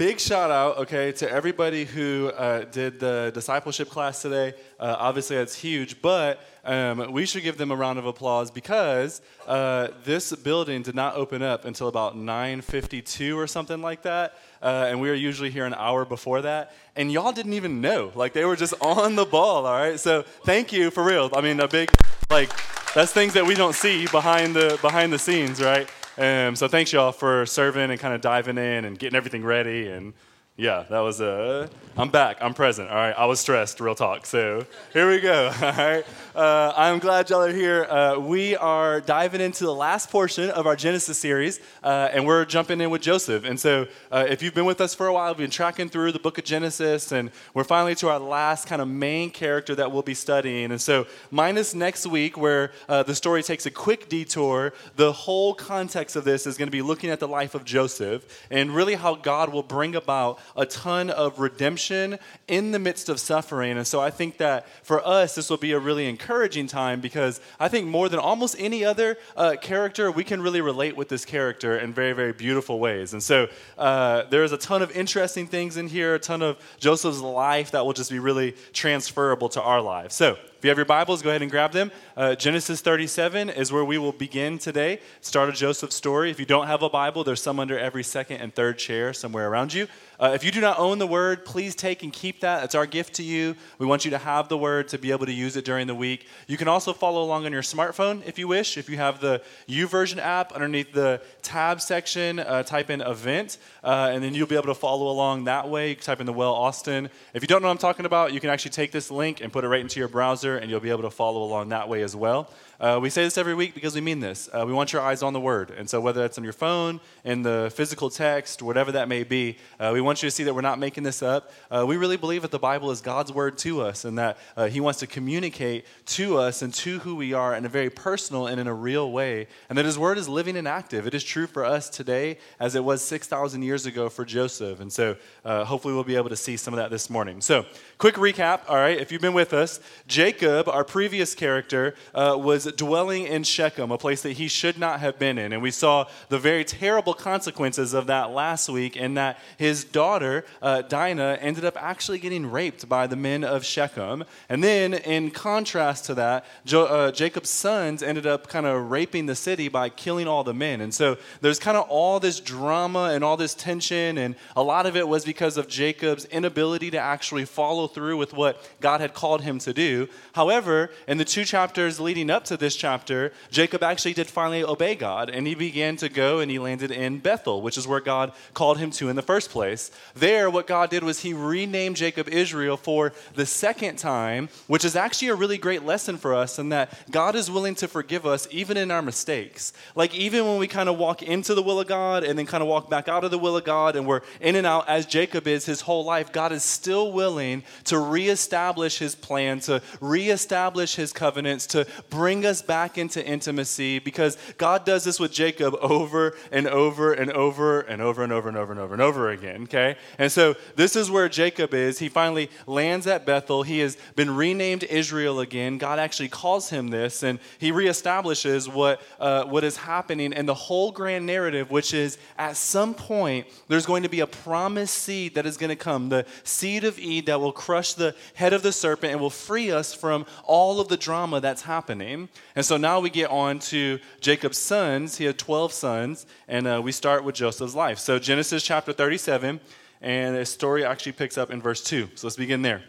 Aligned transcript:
Big 0.00 0.18
shout 0.18 0.50
out, 0.50 0.78
okay, 0.78 1.12
to 1.12 1.30
everybody 1.30 1.84
who 1.84 2.32
uh, 2.34 2.64
did 2.64 2.98
the 3.00 3.30
discipleship 3.34 3.90
class 3.90 4.22
today. 4.22 4.54
Uh, 4.78 4.96
obviously, 4.98 5.36
that's 5.36 5.54
huge, 5.54 6.00
but 6.00 6.40
um, 6.64 7.12
we 7.12 7.26
should 7.26 7.42
give 7.42 7.58
them 7.58 7.70
a 7.70 7.76
round 7.76 7.98
of 7.98 8.06
applause 8.06 8.50
because 8.50 9.20
uh, 9.46 9.88
this 10.04 10.32
building 10.36 10.80
did 10.80 10.94
not 10.94 11.16
open 11.16 11.42
up 11.42 11.66
until 11.66 11.86
about 11.86 12.16
9:52 12.16 13.36
or 13.36 13.46
something 13.46 13.82
like 13.82 14.00
that, 14.00 14.38
uh, 14.62 14.86
and 14.88 15.02
we 15.02 15.10
are 15.10 15.14
usually 15.14 15.50
here 15.50 15.66
an 15.66 15.74
hour 15.74 16.06
before 16.06 16.40
that. 16.40 16.74
And 16.96 17.12
y'all 17.12 17.32
didn't 17.32 17.52
even 17.52 17.82
know, 17.82 18.10
like 18.14 18.32
they 18.32 18.46
were 18.46 18.56
just 18.56 18.72
on 18.80 19.16
the 19.16 19.26
ball. 19.26 19.66
All 19.66 19.78
right, 19.78 20.00
so 20.00 20.22
thank 20.46 20.72
you 20.72 20.90
for 20.90 21.04
real. 21.04 21.28
I 21.34 21.42
mean, 21.42 21.60
a 21.60 21.68
big 21.68 21.90
like 22.30 22.50
that's 22.94 23.12
things 23.12 23.34
that 23.34 23.44
we 23.44 23.54
don't 23.54 23.74
see 23.74 24.06
behind 24.06 24.56
the 24.56 24.78
behind 24.80 25.12
the 25.12 25.18
scenes, 25.18 25.60
right? 25.60 25.90
Um, 26.18 26.56
so 26.56 26.68
thanks 26.68 26.92
y'all 26.92 27.12
for 27.12 27.46
serving 27.46 27.90
and 27.90 27.98
kind 27.98 28.14
of 28.14 28.20
diving 28.20 28.58
in 28.58 28.84
and 28.84 28.98
getting 28.98 29.16
everything 29.16 29.44
ready 29.44 29.88
and 29.88 30.12
yeah, 30.60 30.84
that 30.90 31.00
was 31.00 31.22
a. 31.22 31.70
I'm 31.96 32.10
back. 32.10 32.36
I'm 32.40 32.54
present. 32.54 32.88
All 32.88 32.94
right. 32.94 33.14
I 33.16 33.26
was 33.26 33.40
stressed. 33.40 33.80
Real 33.80 33.94
talk. 33.94 34.24
So 34.24 34.64
here 34.92 35.10
we 35.10 35.18
go. 35.18 35.46
All 35.62 35.72
right. 35.72 36.04
Uh, 36.34 36.72
I'm 36.76 36.98
glad 36.98 37.28
y'all 37.28 37.42
are 37.42 37.52
here. 37.52 37.84
Uh, 37.84 38.18
we 38.18 38.56
are 38.56 39.00
diving 39.00 39.40
into 39.40 39.64
the 39.64 39.74
last 39.74 40.10
portion 40.10 40.50
of 40.50 40.66
our 40.66 40.76
Genesis 40.76 41.18
series, 41.18 41.60
uh, 41.82 42.10
and 42.12 42.26
we're 42.26 42.44
jumping 42.44 42.80
in 42.80 42.90
with 42.90 43.02
Joseph. 43.02 43.44
And 43.44 43.58
so, 43.58 43.88
uh, 44.12 44.26
if 44.28 44.42
you've 44.42 44.54
been 44.54 44.66
with 44.66 44.80
us 44.80 44.94
for 44.94 45.08
a 45.08 45.12
while, 45.12 45.30
we've 45.30 45.38
been 45.38 45.50
tracking 45.50 45.88
through 45.88 46.12
the 46.12 46.18
book 46.18 46.38
of 46.38 46.44
Genesis, 46.44 47.10
and 47.10 47.30
we're 47.54 47.64
finally 47.64 47.94
to 47.96 48.08
our 48.08 48.20
last 48.20 48.66
kind 48.66 48.80
of 48.80 48.88
main 48.88 49.30
character 49.30 49.74
that 49.74 49.90
we'll 49.90 50.02
be 50.02 50.14
studying. 50.14 50.70
And 50.70 50.80
so, 50.80 51.06
minus 51.30 51.74
next 51.74 52.06
week, 52.06 52.36
where 52.36 52.72
uh, 52.88 53.02
the 53.02 53.14
story 53.14 53.42
takes 53.42 53.66
a 53.66 53.70
quick 53.70 54.08
detour, 54.08 54.72
the 54.96 55.12
whole 55.12 55.54
context 55.54 56.16
of 56.16 56.24
this 56.24 56.46
is 56.46 56.56
going 56.56 56.68
to 56.68 56.72
be 56.72 56.82
looking 56.82 57.10
at 57.10 57.18
the 57.18 57.28
life 57.28 57.54
of 57.54 57.64
Joseph 57.64 58.46
and 58.50 58.74
really 58.74 58.94
how 58.94 59.16
God 59.16 59.52
will 59.52 59.62
bring 59.62 59.96
about 59.96 60.38
a 60.56 60.66
ton 60.66 61.10
of 61.10 61.38
redemption 61.38 62.18
in 62.48 62.72
the 62.72 62.78
midst 62.78 63.08
of 63.08 63.20
suffering. 63.20 63.76
And 63.76 63.86
so 63.86 64.00
I 64.00 64.10
think 64.10 64.38
that 64.38 64.66
for 64.84 65.06
us, 65.06 65.34
this 65.34 65.50
will 65.50 65.56
be 65.56 65.72
a 65.72 65.78
really 65.78 66.08
encouraging 66.08 66.66
time 66.66 67.00
because 67.00 67.40
I 67.58 67.68
think 67.68 67.86
more 67.86 68.08
than 68.08 68.18
almost 68.18 68.56
any 68.58 68.84
other 68.84 69.16
uh, 69.36 69.56
character, 69.60 70.10
we 70.10 70.24
can 70.24 70.42
really 70.42 70.60
relate 70.60 70.96
with 70.96 71.08
this 71.08 71.24
character 71.24 71.78
in 71.78 71.92
very, 71.92 72.12
very 72.12 72.32
beautiful 72.32 72.78
ways. 72.78 73.12
And 73.12 73.22
so 73.22 73.48
uh, 73.78 74.24
there's 74.30 74.52
a 74.52 74.58
ton 74.58 74.82
of 74.82 74.90
interesting 74.92 75.46
things 75.46 75.76
in 75.76 75.88
here, 75.88 76.14
a 76.14 76.18
ton 76.18 76.42
of 76.42 76.58
Joseph's 76.78 77.20
life 77.20 77.70
that 77.72 77.84
will 77.84 77.92
just 77.92 78.10
be 78.10 78.18
really 78.18 78.54
transferable 78.72 79.48
to 79.50 79.62
our 79.62 79.80
lives. 79.80 80.14
So 80.14 80.36
if 80.60 80.64
you 80.64 80.68
have 80.68 80.76
your 80.76 80.84
Bibles, 80.84 81.22
go 81.22 81.30
ahead 81.30 81.40
and 81.40 81.50
grab 81.50 81.72
them. 81.72 81.90
Uh, 82.14 82.34
Genesis 82.34 82.82
37 82.82 83.48
is 83.48 83.72
where 83.72 83.82
we 83.82 83.96
will 83.96 84.12
begin 84.12 84.58
today. 84.58 85.00
Start 85.22 85.48
of 85.48 85.54
Joseph's 85.54 85.96
story. 85.96 86.30
If 86.30 86.38
you 86.38 86.44
don't 86.44 86.66
have 86.66 86.82
a 86.82 86.90
Bible, 86.90 87.24
there's 87.24 87.40
some 87.40 87.58
under 87.58 87.78
every 87.78 88.02
second 88.02 88.42
and 88.42 88.54
third 88.54 88.76
chair 88.76 89.14
somewhere 89.14 89.48
around 89.48 89.72
you. 89.72 89.86
Uh, 90.20 90.32
if 90.34 90.44
you 90.44 90.50
do 90.50 90.60
not 90.60 90.78
own 90.78 90.98
the 90.98 91.06
Word, 91.06 91.46
please 91.46 91.74
take 91.74 92.02
and 92.02 92.12
keep 92.12 92.40
that. 92.40 92.62
It's 92.62 92.74
our 92.74 92.84
gift 92.84 93.14
to 93.14 93.22
you. 93.22 93.56
We 93.78 93.86
want 93.86 94.04
you 94.04 94.10
to 94.10 94.18
have 94.18 94.50
the 94.50 94.58
Word 94.58 94.88
to 94.88 94.98
be 94.98 95.12
able 95.12 95.24
to 95.24 95.32
use 95.32 95.56
it 95.56 95.64
during 95.64 95.86
the 95.86 95.94
week. 95.94 96.26
You 96.46 96.58
can 96.58 96.68
also 96.68 96.92
follow 96.92 97.22
along 97.22 97.46
on 97.46 97.52
your 97.52 97.62
smartphone 97.62 98.22
if 98.26 98.38
you 98.38 98.46
wish. 98.46 98.76
If 98.76 98.90
you 98.90 98.98
have 98.98 99.22
the 99.22 99.40
YouVersion 99.66 100.18
app 100.18 100.52
underneath 100.52 100.92
the 100.92 101.22
tab 101.40 101.80
section, 101.80 102.38
uh, 102.38 102.64
type 102.64 102.90
in 102.90 103.00
event, 103.00 103.56
uh, 103.82 104.10
and 104.12 104.22
then 104.22 104.34
you'll 104.34 104.46
be 104.46 104.56
able 104.56 104.66
to 104.66 104.74
follow 104.74 105.08
along 105.08 105.44
that 105.44 105.70
way. 105.70 105.88
You 105.88 105.94
can 105.94 106.04
type 106.04 106.20
in 106.20 106.26
the 106.26 106.34
Well 106.34 106.52
Austin. 106.52 107.08
If 107.32 107.42
you 107.42 107.48
don't 107.48 107.62
know 107.62 107.68
what 107.68 107.72
I'm 107.72 107.78
talking 107.78 108.04
about, 108.04 108.34
you 108.34 108.40
can 108.40 108.50
actually 108.50 108.72
take 108.72 108.92
this 108.92 109.10
link 109.10 109.40
and 109.40 109.50
put 109.50 109.64
it 109.64 109.68
right 109.68 109.80
into 109.80 109.98
your 110.00 110.08
browser, 110.08 110.49
and 110.56 110.70
you'll 110.70 110.80
be 110.80 110.90
able 110.90 111.02
to 111.02 111.10
follow 111.10 111.42
along 111.42 111.70
that 111.70 111.88
way 111.88 112.02
as 112.02 112.14
well. 112.14 112.50
Uh, 112.80 112.98
we 112.98 113.10
say 113.10 113.22
this 113.22 113.36
every 113.36 113.52
week 113.52 113.74
because 113.74 113.94
we 113.94 114.00
mean 114.00 114.20
this. 114.20 114.48
Uh, 114.54 114.64
we 114.66 114.72
want 114.72 114.90
your 114.90 115.02
eyes 115.02 115.22
on 115.22 115.34
the 115.34 115.40
Word. 115.40 115.70
And 115.70 115.88
so, 115.88 116.00
whether 116.00 116.22
that's 116.22 116.38
on 116.38 116.44
your 116.44 116.54
phone, 116.54 116.98
in 117.24 117.42
the 117.42 117.70
physical 117.74 118.08
text, 118.08 118.62
whatever 118.62 118.90
that 118.92 119.06
may 119.06 119.22
be, 119.22 119.58
uh, 119.78 119.90
we 119.92 120.00
want 120.00 120.22
you 120.22 120.28
to 120.28 120.30
see 120.30 120.44
that 120.44 120.54
we're 120.54 120.62
not 120.62 120.78
making 120.78 121.02
this 121.02 121.22
up. 121.22 121.52
Uh, 121.70 121.84
we 121.86 121.98
really 121.98 122.16
believe 122.16 122.40
that 122.40 122.50
the 122.50 122.58
Bible 122.58 122.90
is 122.90 123.02
God's 123.02 123.34
Word 123.34 123.58
to 123.58 123.82
us 123.82 124.06
and 124.06 124.18
that 124.18 124.38
uh, 124.56 124.66
He 124.68 124.80
wants 124.80 125.00
to 125.00 125.06
communicate 125.06 125.84
to 126.06 126.38
us 126.38 126.62
and 126.62 126.72
to 126.72 127.00
who 127.00 127.16
we 127.16 127.34
are 127.34 127.54
in 127.54 127.66
a 127.66 127.68
very 127.68 127.90
personal 127.90 128.46
and 128.46 128.58
in 128.58 128.66
a 128.66 128.72
real 128.72 129.12
way. 129.12 129.46
And 129.68 129.76
that 129.76 129.84
His 129.84 129.98
Word 129.98 130.16
is 130.16 130.26
living 130.26 130.56
and 130.56 130.66
active. 130.66 131.06
It 131.06 131.12
is 131.12 131.22
true 131.22 131.46
for 131.46 131.66
us 131.66 131.90
today 131.90 132.38
as 132.58 132.74
it 132.76 132.82
was 132.82 133.04
6,000 133.04 133.60
years 133.60 133.84
ago 133.84 134.08
for 134.08 134.24
Joseph. 134.24 134.80
And 134.80 134.90
so, 134.90 135.16
uh, 135.44 135.66
hopefully, 135.66 135.92
we'll 135.92 136.02
be 136.02 136.16
able 136.16 136.30
to 136.30 136.36
see 136.36 136.56
some 136.56 136.72
of 136.72 136.78
that 136.78 136.90
this 136.90 137.10
morning. 137.10 137.42
So, 137.42 137.66
quick 137.98 138.14
recap, 138.14 138.62
all 138.70 138.76
right, 138.76 138.98
if 138.98 139.12
you've 139.12 139.20
been 139.20 139.34
with 139.34 139.52
us, 139.52 139.80
Jacob, 140.06 140.66
our 140.66 140.82
previous 140.82 141.34
character, 141.34 141.94
was 142.14 142.69
dwelling 142.72 143.26
in 143.26 143.42
Shechem, 143.42 143.90
a 143.90 143.98
place 143.98 144.22
that 144.22 144.32
he 144.32 144.48
should 144.48 144.78
not 144.78 145.00
have 145.00 145.18
been 145.18 145.38
in. 145.38 145.52
And 145.52 145.62
we 145.62 145.70
saw 145.70 146.06
the 146.28 146.38
very 146.38 146.64
terrible 146.64 147.14
consequences 147.14 147.94
of 147.94 148.06
that 148.06 148.30
last 148.30 148.68
week, 148.68 148.96
in 148.96 149.14
that 149.14 149.38
his 149.56 149.84
daughter, 149.84 150.44
uh, 150.62 150.82
Dinah, 150.82 151.38
ended 151.40 151.64
up 151.64 151.76
actually 151.80 152.18
getting 152.18 152.50
raped 152.50 152.88
by 152.88 153.06
the 153.06 153.16
men 153.16 153.44
of 153.44 153.64
Shechem. 153.64 154.24
And 154.48 154.62
then, 154.62 154.94
in 154.94 155.30
contrast 155.30 156.04
to 156.06 156.14
that, 156.14 156.44
jo- 156.64 156.86
uh, 156.86 157.12
Jacob's 157.12 157.50
sons 157.50 158.02
ended 158.02 158.26
up 158.26 158.48
kind 158.48 158.66
of 158.66 158.90
raping 158.90 159.26
the 159.26 159.34
city 159.34 159.68
by 159.68 159.88
killing 159.88 160.26
all 160.26 160.44
the 160.44 160.54
men. 160.54 160.80
And 160.80 160.92
so 160.92 161.16
there's 161.40 161.58
kind 161.58 161.76
of 161.76 161.88
all 161.88 162.20
this 162.20 162.40
drama 162.40 163.10
and 163.12 163.24
all 163.24 163.36
this 163.36 163.54
tension, 163.54 164.18
and 164.18 164.34
a 164.56 164.62
lot 164.62 164.86
of 164.86 164.96
it 164.96 165.06
was 165.06 165.24
because 165.24 165.56
of 165.56 165.68
Jacob's 165.68 166.24
inability 166.26 166.90
to 166.90 166.98
actually 166.98 167.44
follow 167.44 167.86
through 167.86 168.16
with 168.16 168.32
what 168.32 168.68
God 168.80 169.00
had 169.00 169.14
called 169.14 169.42
him 169.42 169.58
to 169.60 169.72
do. 169.72 170.08
However, 170.32 170.90
in 171.06 171.18
the 171.18 171.24
two 171.24 171.44
chapters 171.44 172.00
leading 172.00 172.30
up 172.30 172.44
to 172.44 172.56
this 172.60 172.76
chapter, 172.76 173.32
Jacob 173.50 173.82
actually 173.82 174.14
did 174.14 174.28
finally 174.28 174.62
obey 174.62 174.94
God, 174.94 175.28
and 175.28 175.46
he 175.46 175.54
began 175.54 175.96
to 175.96 176.08
go 176.08 176.38
and 176.38 176.50
he 176.50 176.58
landed 176.58 176.90
in 176.90 177.18
Bethel, 177.18 177.60
which 177.60 177.76
is 177.76 177.88
where 177.88 178.00
God 178.00 178.32
called 178.54 178.78
him 178.78 178.90
to 178.92 179.08
in 179.08 179.16
the 179.16 179.22
first 179.22 179.50
place. 179.50 179.90
There, 180.14 180.48
what 180.48 180.66
God 180.66 180.90
did 180.90 181.02
was 181.02 181.20
he 181.20 181.34
renamed 181.34 181.96
Jacob 181.96 182.28
Israel 182.28 182.76
for 182.76 183.12
the 183.34 183.46
second 183.46 183.96
time, 183.96 184.48
which 184.68 184.84
is 184.84 184.94
actually 184.94 185.28
a 185.28 185.34
really 185.34 185.58
great 185.58 185.84
lesson 185.84 186.16
for 186.16 186.34
us 186.34 186.58
in 186.58 186.68
that 186.68 187.10
God 187.10 187.34
is 187.34 187.50
willing 187.50 187.74
to 187.76 187.88
forgive 187.88 188.26
us 188.26 188.46
even 188.50 188.76
in 188.76 188.90
our 188.90 189.02
mistakes. 189.02 189.72
Like, 189.94 190.14
even 190.14 190.46
when 190.46 190.58
we 190.58 190.68
kind 190.68 190.88
of 190.88 190.98
walk 190.98 191.22
into 191.22 191.54
the 191.54 191.62
will 191.62 191.80
of 191.80 191.88
God 191.88 192.22
and 192.22 192.38
then 192.38 192.46
kind 192.46 192.62
of 192.62 192.68
walk 192.68 192.88
back 192.88 193.08
out 193.08 193.24
of 193.24 193.30
the 193.30 193.38
will 193.38 193.56
of 193.56 193.64
God, 193.64 193.96
and 193.96 194.06
we're 194.06 194.20
in 194.40 194.54
and 194.56 194.66
out 194.66 194.88
as 194.88 195.06
Jacob 195.06 195.46
is 195.46 195.66
his 195.66 195.80
whole 195.80 196.04
life, 196.04 196.32
God 196.32 196.52
is 196.52 196.62
still 196.62 197.12
willing 197.12 197.62
to 197.84 197.98
reestablish 197.98 198.98
his 198.98 199.14
plan, 199.14 199.60
to 199.60 199.82
reestablish 200.00 200.96
his 200.96 201.12
covenants, 201.12 201.66
to 201.68 201.86
bring 202.10 202.39
us 202.44 202.62
back 202.62 202.98
into 202.98 203.24
intimacy 203.24 203.98
because 203.98 204.36
God 204.58 204.84
does 204.84 205.04
this 205.04 205.20
with 205.20 205.32
Jacob 205.32 205.74
over 205.80 206.34
and 206.50 206.66
over 206.66 207.12
and 207.12 207.30
over 207.32 207.80
and 207.80 208.00
over 208.02 208.22
and 208.22 208.32
over 208.32 208.48
and 208.48 208.56
over 208.56 208.72
and 208.72 208.80
over 208.80 208.92
and 208.92 209.02
over 209.02 209.30
again, 209.30 209.62
okay? 209.64 209.96
And 210.18 210.30
so 210.30 210.54
this 210.76 210.96
is 210.96 211.10
where 211.10 211.28
Jacob 211.28 211.74
is. 211.74 211.98
He 211.98 212.08
finally 212.08 212.50
lands 212.66 213.06
at 213.06 213.26
Bethel. 213.26 213.62
He 213.62 213.80
has 213.80 213.96
been 214.16 214.34
renamed 214.34 214.84
Israel 214.84 215.40
again. 215.40 215.78
God 215.78 215.98
actually 215.98 216.28
calls 216.28 216.70
him 216.70 216.88
this, 216.88 217.22
and 217.22 217.38
he 217.58 217.72
reestablishes 217.72 218.72
what, 218.72 219.00
uh, 219.18 219.44
what 219.44 219.64
is 219.64 219.76
happening 219.76 220.32
and 220.32 220.48
the 220.48 220.54
whole 220.54 220.90
grand 220.90 221.26
narrative, 221.26 221.70
which 221.70 221.94
is 221.94 222.18
at 222.38 222.56
some 222.56 222.94
point 222.94 223.46
there's 223.68 223.86
going 223.86 224.02
to 224.02 224.08
be 224.08 224.20
a 224.20 224.26
promised 224.26 224.94
seed 224.96 225.34
that 225.34 225.46
is 225.46 225.56
going 225.56 225.70
to 225.70 225.76
come, 225.76 226.08
the 226.08 226.26
seed 226.44 226.84
of 226.84 226.98
Eve 226.98 227.26
that 227.26 227.40
will 227.40 227.52
crush 227.52 227.92
the 227.92 228.14
head 228.34 228.52
of 228.52 228.62
the 228.62 228.72
serpent 228.72 229.12
and 229.12 229.20
will 229.20 229.30
free 229.30 229.70
us 229.70 229.94
from 229.94 230.24
all 230.44 230.80
of 230.80 230.88
the 230.88 230.96
drama 230.96 231.40
that's 231.40 231.62
happening. 231.62 232.28
And 232.56 232.64
so 232.64 232.76
now 232.76 233.00
we 233.00 233.10
get 233.10 233.30
on 233.30 233.58
to 233.60 233.98
Jacob's 234.20 234.58
sons. 234.58 235.18
He 235.18 235.24
had 235.24 235.38
12 235.38 235.72
sons, 235.72 236.26
and 236.48 236.66
uh, 236.66 236.80
we 236.82 236.92
start 236.92 237.24
with 237.24 237.34
Joseph's 237.34 237.74
life. 237.74 237.98
So 237.98 238.18
Genesis 238.18 238.62
chapter 238.62 238.92
37, 238.92 239.60
and 240.00 240.36
the 240.36 240.44
story 240.44 240.84
actually 240.84 241.12
picks 241.12 241.38
up 241.38 241.50
in 241.50 241.62
verse 241.62 241.82
2. 241.82 242.10
So 242.14 242.26
let's 242.26 242.36
begin 242.36 242.62
there. 242.62 242.82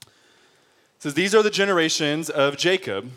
It 0.00 0.08
says, 0.98 1.14
These 1.14 1.34
are 1.34 1.42
the 1.42 1.50
generations 1.50 2.28
of 2.28 2.56
Jacob. 2.56 3.10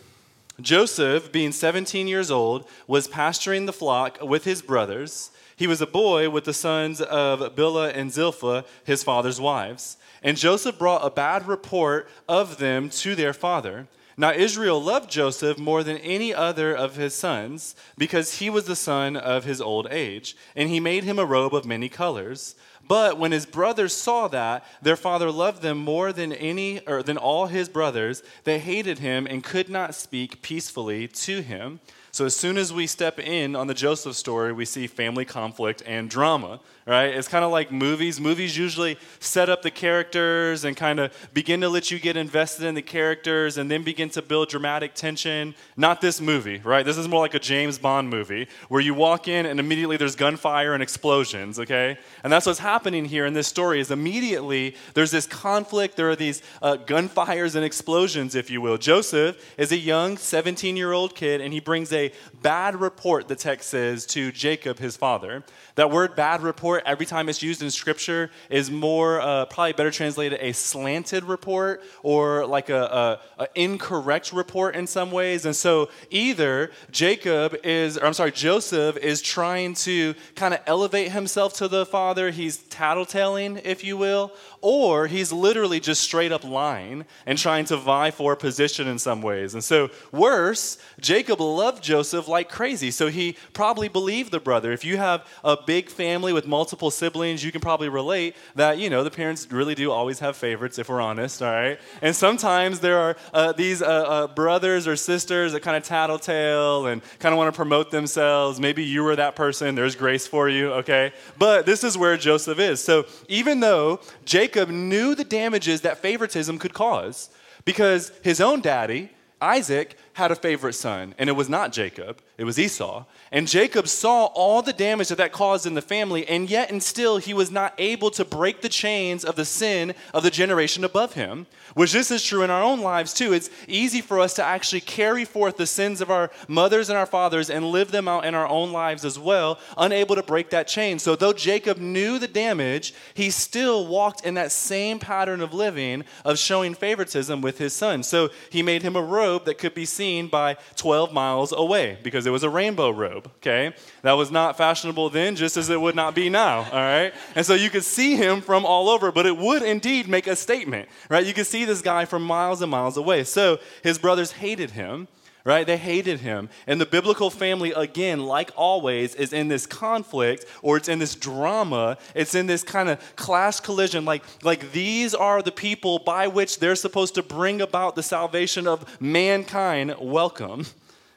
Joseph, 0.61 1.31
being 1.31 1.51
17 1.51 2.07
years 2.07 2.31
old, 2.31 2.67
was 2.87 3.07
pasturing 3.07 3.65
the 3.65 3.73
flock 3.73 4.19
with 4.21 4.45
his 4.45 4.61
brothers. 4.61 5.31
He 5.55 5.67
was 5.67 5.81
a 5.81 5.87
boy 5.87 6.29
with 6.29 6.45
the 6.45 6.53
sons 6.53 7.01
of 7.01 7.55
Bilhah 7.55 7.95
and 7.95 8.11
Zilpah, 8.11 8.65
his 8.83 9.03
father's 9.03 9.39
wives. 9.39 9.97
And 10.23 10.37
Joseph 10.37 10.79
brought 10.79 11.05
a 11.05 11.09
bad 11.09 11.47
report 11.47 12.09
of 12.27 12.57
them 12.57 12.89
to 12.89 13.15
their 13.15 13.33
father. 13.33 13.87
Now, 14.17 14.31
Israel 14.31 14.81
loved 14.81 15.11
Joseph 15.11 15.57
more 15.57 15.83
than 15.83 15.97
any 15.97 16.33
other 16.33 16.73
of 16.73 16.95
his 16.95 17.13
sons 17.13 17.75
because 17.97 18.39
he 18.39 18.49
was 18.49 18.65
the 18.65 18.75
son 18.75 19.17
of 19.17 19.43
his 19.43 19.59
old 19.59 19.87
age, 19.91 20.37
and 20.55 20.69
he 20.69 20.79
made 20.79 21.03
him 21.03 21.19
a 21.19 21.25
robe 21.25 21.53
of 21.53 21.65
many 21.65 21.89
colors. 21.89 22.55
But 22.87 23.17
when 23.17 23.31
his 23.31 23.45
brothers 23.45 23.93
saw 23.93 24.27
that 24.29 24.63
their 24.81 24.95
father 24.95 25.31
loved 25.31 25.61
them 25.61 25.77
more 25.79 26.13
than 26.13 26.31
any 26.31 26.79
or 26.87 27.03
than 27.03 27.17
all 27.17 27.47
his 27.47 27.67
brothers, 27.67 28.23
they 28.43 28.59
hated 28.59 28.99
him 28.99 29.27
and 29.27 29.43
could 29.43 29.69
not 29.69 29.95
speak 29.95 30.41
peacefully 30.41 31.07
to 31.07 31.41
him. 31.41 31.79
So 32.11 32.25
as 32.25 32.35
soon 32.35 32.57
as 32.57 32.71
we 32.71 32.87
step 32.87 33.19
in 33.19 33.55
on 33.55 33.67
the 33.67 33.73
Joseph 33.73 34.15
story, 34.15 34.53
we 34.53 34.63
see 34.65 34.87
family 34.87 35.25
conflict 35.25 35.83
and 35.85 36.09
drama, 36.09 36.61
right? 36.85 37.15
It's 37.15 37.27
kind 37.27 37.43
of 37.43 37.51
like 37.51 37.71
movies. 37.71 38.19
Movies 38.19 38.55
usually 38.55 38.97
set 39.19 39.49
up 39.49 39.63
the 39.63 39.71
characters 39.71 40.63
and 40.65 40.77
kind 40.77 40.99
of 40.99 41.11
begin 41.33 41.61
to 41.61 41.69
let 41.69 41.89
you 41.89 41.99
get 41.99 42.15
invested 42.15 42.65
in 42.65 42.75
the 42.75 42.81
characters 42.81 43.57
and 43.57 43.71
then 43.71 43.83
begin 43.83 44.09
to 44.11 44.21
build 44.21 44.49
dramatic 44.49 44.93
tension. 44.93 45.55
Not 45.75 45.99
this 45.99 46.21
movie, 46.21 46.61
right? 46.63 46.85
This 46.85 46.97
is 46.97 47.07
more 47.07 47.21
like 47.21 47.33
a 47.33 47.39
James 47.39 47.79
Bond 47.79 48.09
movie 48.09 48.47
where 48.69 48.81
you 48.81 48.93
walk 48.93 49.27
in 49.27 49.47
and 49.47 49.59
immediately 49.59 49.97
there's 49.97 50.15
gunfire 50.15 50.73
and 50.75 50.83
explosions, 50.83 51.59
okay? 51.59 51.97
And 52.23 52.31
that's 52.31 52.45
what's 52.45 52.59
happening 52.59 53.05
here 53.05 53.25
in 53.25 53.33
this 53.33 53.47
story 53.47 53.79
is 53.79 53.89
immediately 53.89 54.75
there's 54.93 55.11
this 55.11 55.25
conflict, 55.25 55.97
there 55.97 56.09
are 56.11 56.15
these 56.15 56.43
uh, 56.61 56.77
gunfires 56.77 57.55
and 57.55 57.65
explosions, 57.65 58.35
if 58.35 58.51
you 58.51 58.61
will. 58.61 58.77
Joseph 58.77 59.55
is 59.57 59.71
a 59.71 59.77
young 59.77 60.17
17-year-old 60.17 61.15
kid 61.15 61.41
and 61.41 61.51
he 61.51 61.59
brings 61.59 61.91
a 61.91 62.11
bad 62.43 62.79
report, 62.79 63.27
the 63.27 63.35
text 63.35 63.69
says, 63.69 64.05
to 64.05 64.31
Jacob, 64.31 64.77
his 64.77 64.95
father. 64.95 65.43
That 65.75 65.89
word 65.89 66.15
bad 66.15 66.41
report, 66.41 66.74
every 66.85 67.05
time 67.05 67.29
it's 67.29 67.41
used 67.41 67.61
in 67.61 67.71
scripture, 67.71 68.31
is 68.49 68.71
more, 68.71 69.21
uh, 69.21 69.45
probably 69.45 69.73
better 69.73 69.91
translated, 69.91 70.39
a 70.41 70.51
slanted 70.53 71.23
report 71.23 71.83
or 72.03 72.45
like 72.45 72.69
a, 72.69 73.19
a, 73.37 73.43
a, 73.43 73.47
incorrect 73.55 74.33
report 74.33 74.75
in 74.75 74.87
some 74.87 75.11
ways. 75.11 75.45
And 75.45 75.55
so 75.55 75.89
either 76.09 76.71
Jacob 76.91 77.55
is, 77.63 77.97
or 77.97 78.05
I'm 78.05 78.13
sorry, 78.13 78.31
Joseph 78.31 78.97
is 78.97 79.21
trying 79.21 79.73
to 79.75 80.13
kind 80.35 80.53
of 80.53 80.61
elevate 80.65 81.11
himself 81.11 81.53
to 81.55 81.67
the 81.67 81.85
father. 81.85 82.31
He's 82.31 82.57
tattletaling, 82.57 83.61
if 83.63 83.83
you 83.83 83.97
will, 83.97 84.33
or 84.61 85.07
he's 85.07 85.31
literally 85.31 85.79
just 85.79 86.01
straight 86.01 86.31
up 86.31 86.43
lying 86.43 87.05
and 87.25 87.37
trying 87.37 87.65
to 87.65 87.77
vie 87.77 88.11
for 88.11 88.33
a 88.33 88.37
position 88.37 88.87
in 88.87 88.99
some 88.99 89.21
ways. 89.21 89.53
And 89.53 89.63
so, 89.63 89.89
worse, 90.11 90.77
Jacob 90.99 91.39
loved 91.39 91.83
Joseph 91.83 92.27
like 92.27 92.49
crazy. 92.49 92.91
So 92.91 93.07
he 93.07 93.37
probably 93.53 93.87
believed 93.87 94.31
the 94.31 94.39
brother. 94.39 94.71
If 94.71 94.83
you 94.83 94.97
have 94.97 95.25
a 95.43 95.57
big 95.61 95.89
family 95.89 96.33
with 96.33 96.47
multiple 96.47 96.64
siblings, 96.91 97.43
you 97.43 97.51
can 97.51 97.61
probably 97.61 97.89
relate 97.89 98.35
that, 98.55 98.77
you 98.77 98.89
know, 98.89 99.03
the 99.03 99.11
parents 99.11 99.51
really 99.51 99.75
do 99.75 99.91
always 99.91 100.19
have 100.19 100.35
favorites, 100.35 100.79
if 100.79 100.89
we're 100.89 101.01
honest, 101.01 101.41
all 101.41 101.51
right? 101.51 101.79
And 102.01 102.15
sometimes 102.15 102.79
there 102.79 102.97
are 102.97 103.15
uh, 103.33 103.51
these 103.51 103.81
uh, 103.81 103.85
uh, 103.85 104.27
brothers 104.27 104.87
or 104.87 104.95
sisters 104.95 105.53
that 105.53 105.61
kind 105.61 105.77
of 105.77 105.83
tattletale 105.83 106.87
and 106.87 107.01
kind 107.19 107.33
of 107.33 107.37
want 107.37 107.53
to 107.53 107.55
promote 107.55 107.91
themselves. 107.91 108.59
Maybe 108.59 108.83
you 108.83 109.03
were 109.03 109.15
that 109.15 109.35
person. 109.35 109.75
There's 109.75 109.95
grace 109.95 110.27
for 110.27 110.49
you, 110.49 110.73
okay? 110.73 111.13
But 111.37 111.65
this 111.65 111.83
is 111.83 111.97
where 111.97 112.17
Joseph 112.17 112.59
is. 112.59 112.83
So 112.83 113.05
even 113.27 113.59
though 113.59 113.99
Jacob 114.25 114.69
knew 114.69 115.15
the 115.15 115.23
damages 115.23 115.81
that 115.81 115.99
favoritism 115.99 116.59
could 116.59 116.73
cause, 116.73 117.29
because 117.65 118.11
his 118.23 118.39
own 118.39 118.61
daddy, 118.61 119.09
Isaac, 119.41 119.97
had 120.15 120.31
a 120.31 120.35
favorite 120.35 120.71
son, 120.73 121.13
and 121.17 121.29
it 121.29 121.33
was 121.33 121.49
not 121.49 121.73
Jacob, 121.73 122.21
it 122.37 122.45
was 122.45 122.57
Esau. 122.57 123.03
And 123.33 123.49
Jacob 123.49 123.85
saw 123.85 124.27
all 124.27 124.61
the 124.61 124.71
damage 124.71 125.09
that 125.09 125.17
that 125.17 125.33
caused 125.33 125.65
in 125.65 125.73
the 125.73 125.81
family, 125.81 126.25
and 126.29 126.49
yet 126.49 126.71
and 126.71 126.81
still 126.81 127.17
he 127.17 127.33
was 127.33 127.51
not 127.51 127.73
able 127.77 128.09
to 128.11 128.23
break 128.23 128.61
the 128.61 128.69
chains 128.69 129.25
of 129.25 129.35
the 129.35 129.43
sin 129.43 129.93
of 130.13 130.23
the 130.23 130.31
generation 130.31 130.85
above 130.85 131.15
him, 131.15 131.47
which 131.73 131.91
this 131.91 132.11
is 132.11 132.23
true 132.23 132.43
in 132.43 132.49
our 132.49 132.63
own 132.63 132.79
lives 132.79 133.13
too. 133.13 133.33
It's 133.33 133.49
easy 133.67 133.99
for 133.99 134.21
us 134.21 134.33
to 134.35 134.43
actually 134.43 134.79
carry 134.79 135.25
forth 135.25 135.57
the 135.57 135.67
sins 135.67 135.99
of 135.99 136.09
our 136.09 136.31
mothers 136.47 136.89
and 136.89 136.97
our 136.97 137.05
fathers 137.05 137.49
and 137.49 137.65
live 137.65 137.91
them 137.91 138.07
out 138.07 138.23
in 138.23 138.35
our 138.35 138.47
own 138.47 138.71
lives 138.71 139.03
as 139.03 139.19
well, 139.19 139.59
unable 139.77 140.15
to 140.15 140.23
break 140.23 140.49
that 140.51 140.69
chain. 140.69 140.97
So 140.97 141.17
though 141.17 141.33
Jacob 141.33 141.77
knew 141.77 142.19
the 142.19 142.29
damage, 142.29 142.93
he 143.15 143.29
still 143.29 143.85
walked 143.85 144.25
in 144.25 144.35
that 144.35 144.53
same 144.53 144.97
pattern 144.97 145.41
of 145.41 145.53
living 145.53 146.05
of 146.23 146.39
showing 146.39 146.73
favoritism 146.73 147.41
with 147.41 147.57
his 147.57 147.73
son. 147.73 148.01
So 148.01 148.29
he 148.49 148.63
made 148.63 148.81
him 148.81 148.95
a 148.95 149.01
robe 149.01 149.43
that 149.43 149.57
could 149.57 149.73
be 149.73 149.83
seen 149.83 150.04
by 150.29 150.57
12 150.75 151.13
miles 151.13 151.51
away 151.51 151.97
because 152.03 152.25
it 152.25 152.31
was 152.31 152.43
a 152.43 152.49
rainbow 152.49 152.89
robe, 152.89 153.29
okay? 153.37 153.73
That 154.01 154.13
was 154.13 154.31
not 154.31 154.57
fashionable 154.57 155.09
then, 155.09 155.35
just 155.35 155.57
as 155.57 155.69
it 155.69 155.79
would 155.79 155.95
not 155.95 156.15
be 156.15 156.29
now, 156.29 156.59
all 156.59 156.79
right? 156.79 157.13
And 157.35 157.45
so 157.45 157.53
you 157.53 157.69
could 157.69 157.83
see 157.83 158.15
him 158.15 158.41
from 158.41 158.65
all 158.65 158.89
over, 158.89 159.11
but 159.11 159.25
it 159.25 159.37
would 159.37 159.61
indeed 159.61 160.07
make 160.07 160.27
a 160.27 160.35
statement, 160.35 160.89
right? 161.09 161.25
You 161.25 161.33
could 161.33 161.47
see 161.47 161.65
this 161.65 161.81
guy 161.81 162.05
from 162.05 162.23
miles 162.23 162.61
and 162.61 162.71
miles 162.71 162.97
away. 162.97 163.23
So 163.23 163.59
his 163.83 163.97
brothers 163.97 164.31
hated 164.31 164.71
him 164.71 165.07
right? 165.45 165.67
They 165.67 165.77
hated 165.77 166.21
him. 166.21 166.49
And 166.65 166.81
the 166.81 166.87
biblical 166.87 167.29
family, 167.29 167.71
again, 167.71 168.25
like 168.25 168.51
always, 168.55 169.13
is 169.13 169.31
in 169.31 169.47
this 169.47 169.67
conflict 169.67 170.45
or 170.63 170.75
it's 170.75 170.89
in 170.89 170.97
this 170.97 171.13
drama. 171.13 171.97
It's 172.15 172.33
in 172.33 172.47
this 172.47 172.63
kind 172.63 172.89
of 172.89 173.15
class 173.15 173.59
collision. 173.59 174.03
Like, 174.03 174.23
like 174.43 174.71
these 174.71 175.13
are 175.13 175.43
the 175.43 175.51
people 175.51 175.99
by 175.99 176.27
which 176.27 176.59
they're 176.59 176.75
supposed 176.75 177.13
to 177.15 177.23
bring 177.23 177.61
about 177.61 177.95
the 177.95 178.03
salvation 178.03 178.67
of 178.67 178.99
mankind. 178.99 179.95
Welcome, 179.99 180.65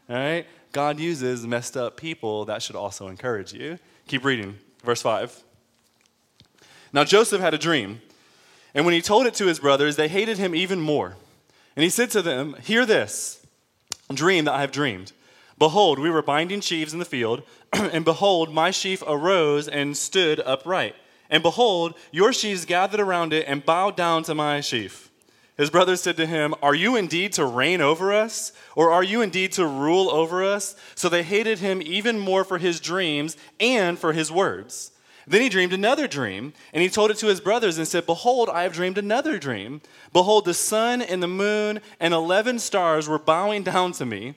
all 0.09 0.17
right? 0.17 0.47
God 0.73 1.01
uses 1.01 1.47
messed 1.47 1.79
up 1.79 1.97
people, 1.97 2.45
that 2.45 2.63
should 2.63 2.77
also 2.77 3.09
encourage 3.09 3.55
you. 3.55 3.79
Keep 4.07 4.25
reading, 4.25 4.59
verse 4.85 5.01
5. 5.01 5.43
Now 6.93 7.05
Joseph 7.05 7.41
had 7.41 7.55
a 7.55 7.59
dream, 7.59 8.03
and 8.75 8.85
when 8.85 8.93
he 8.93 9.01
told 9.01 9.27
it 9.27 9.35
to 9.35 9.47
his 9.47 9.59
brothers, 9.59 9.97
they 9.97 10.09
hated 10.09 10.37
him 10.37 10.55
even 10.55 10.81
more. 10.81 11.17
And 11.75 11.83
he 11.83 11.89
said 11.89 12.11
to 12.11 12.23
them, 12.23 12.55
Hear 12.63 12.85
this 12.85 13.38
dream 14.15 14.45
that 14.47 14.55
I 14.55 14.61
have 14.61 14.73
dreamed. 14.73 15.13
Behold, 15.59 15.99
we 15.99 16.11
were 16.11 16.23
binding 16.23 16.61
sheaves 16.61 16.93
in 16.93 16.99
the 16.99 17.05
field, 17.05 17.43
and 17.73 18.05
behold, 18.05 18.53
my 18.53 18.71
sheaf 18.71 19.03
arose 19.07 19.67
and 19.69 19.97
stood 19.97 20.41
upright. 20.41 20.95
And 21.31 21.43
behold, 21.43 21.95
your 22.11 22.33
sheaves 22.33 22.65
gathered 22.65 23.01
around 23.01 23.33
it 23.33 23.47
and 23.49 23.65
bowed 23.65 23.97
down 23.97 24.23
to 24.25 24.35
my 24.35 24.61
sheaf. 24.61 25.11
His 25.57 25.71
brothers 25.71 26.01
said 26.01 26.17
to 26.19 26.27
him, 26.27 26.55
Are 26.63 26.75
you 26.75 26.95
indeed 26.95 27.33
to 27.35 27.45
reign 27.45 27.81
over 27.81 28.13
us? 28.13 28.53
Or 28.77 28.93
are 28.93 29.03
you 29.03 29.21
indeed 29.21 29.53
to 29.53 29.67
rule 29.67 30.09
over 30.09 30.45
us? 30.45 30.77
So 30.95 31.09
they 31.09 31.25
hated 31.25 31.59
him 31.59 31.83
even 31.83 32.19
more 32.19 32.45
for 32.45 32.59
his 32.59 32.79
dreams 32.79 33.37
and 33.59 33.99
for 33.99 34.13
his 34.13 34.31
words. 34.31 34.93
Then 35.29 35.43
he 35.43 35.51
dreamed 35.51 35.75
another 35.75 36.09
dream, 36.09 36.55
and 36.73 36.83
he 36.83 36.89
told 36.89 37.11
it 37.11 37.19
to 37.19 37.27
his 37.27 37.41
brothers 37.41 37.77
and 37.77 37.87
said, 37.87 38.07
Behold, 38.07 38.49
I 38.49 38.63
have 38.63 38.73
dreamed 38.73 38.97
another 38.97 39.39
dream. 39.39 39.83
Behold, 40.13 40.47
the 40.47 40.55
sun 40.55 41.03
and 41.03 41.23
the 41.23 41.29
moon 41.29 41.81
and 42.01 42.15
eleven 42.15 42.59
stars 42.59 43.09
were 43.09 43.19
bowing 43.19 43.63
down 43.63 43.93
to 43.93 44.07
me. 44.07 44.37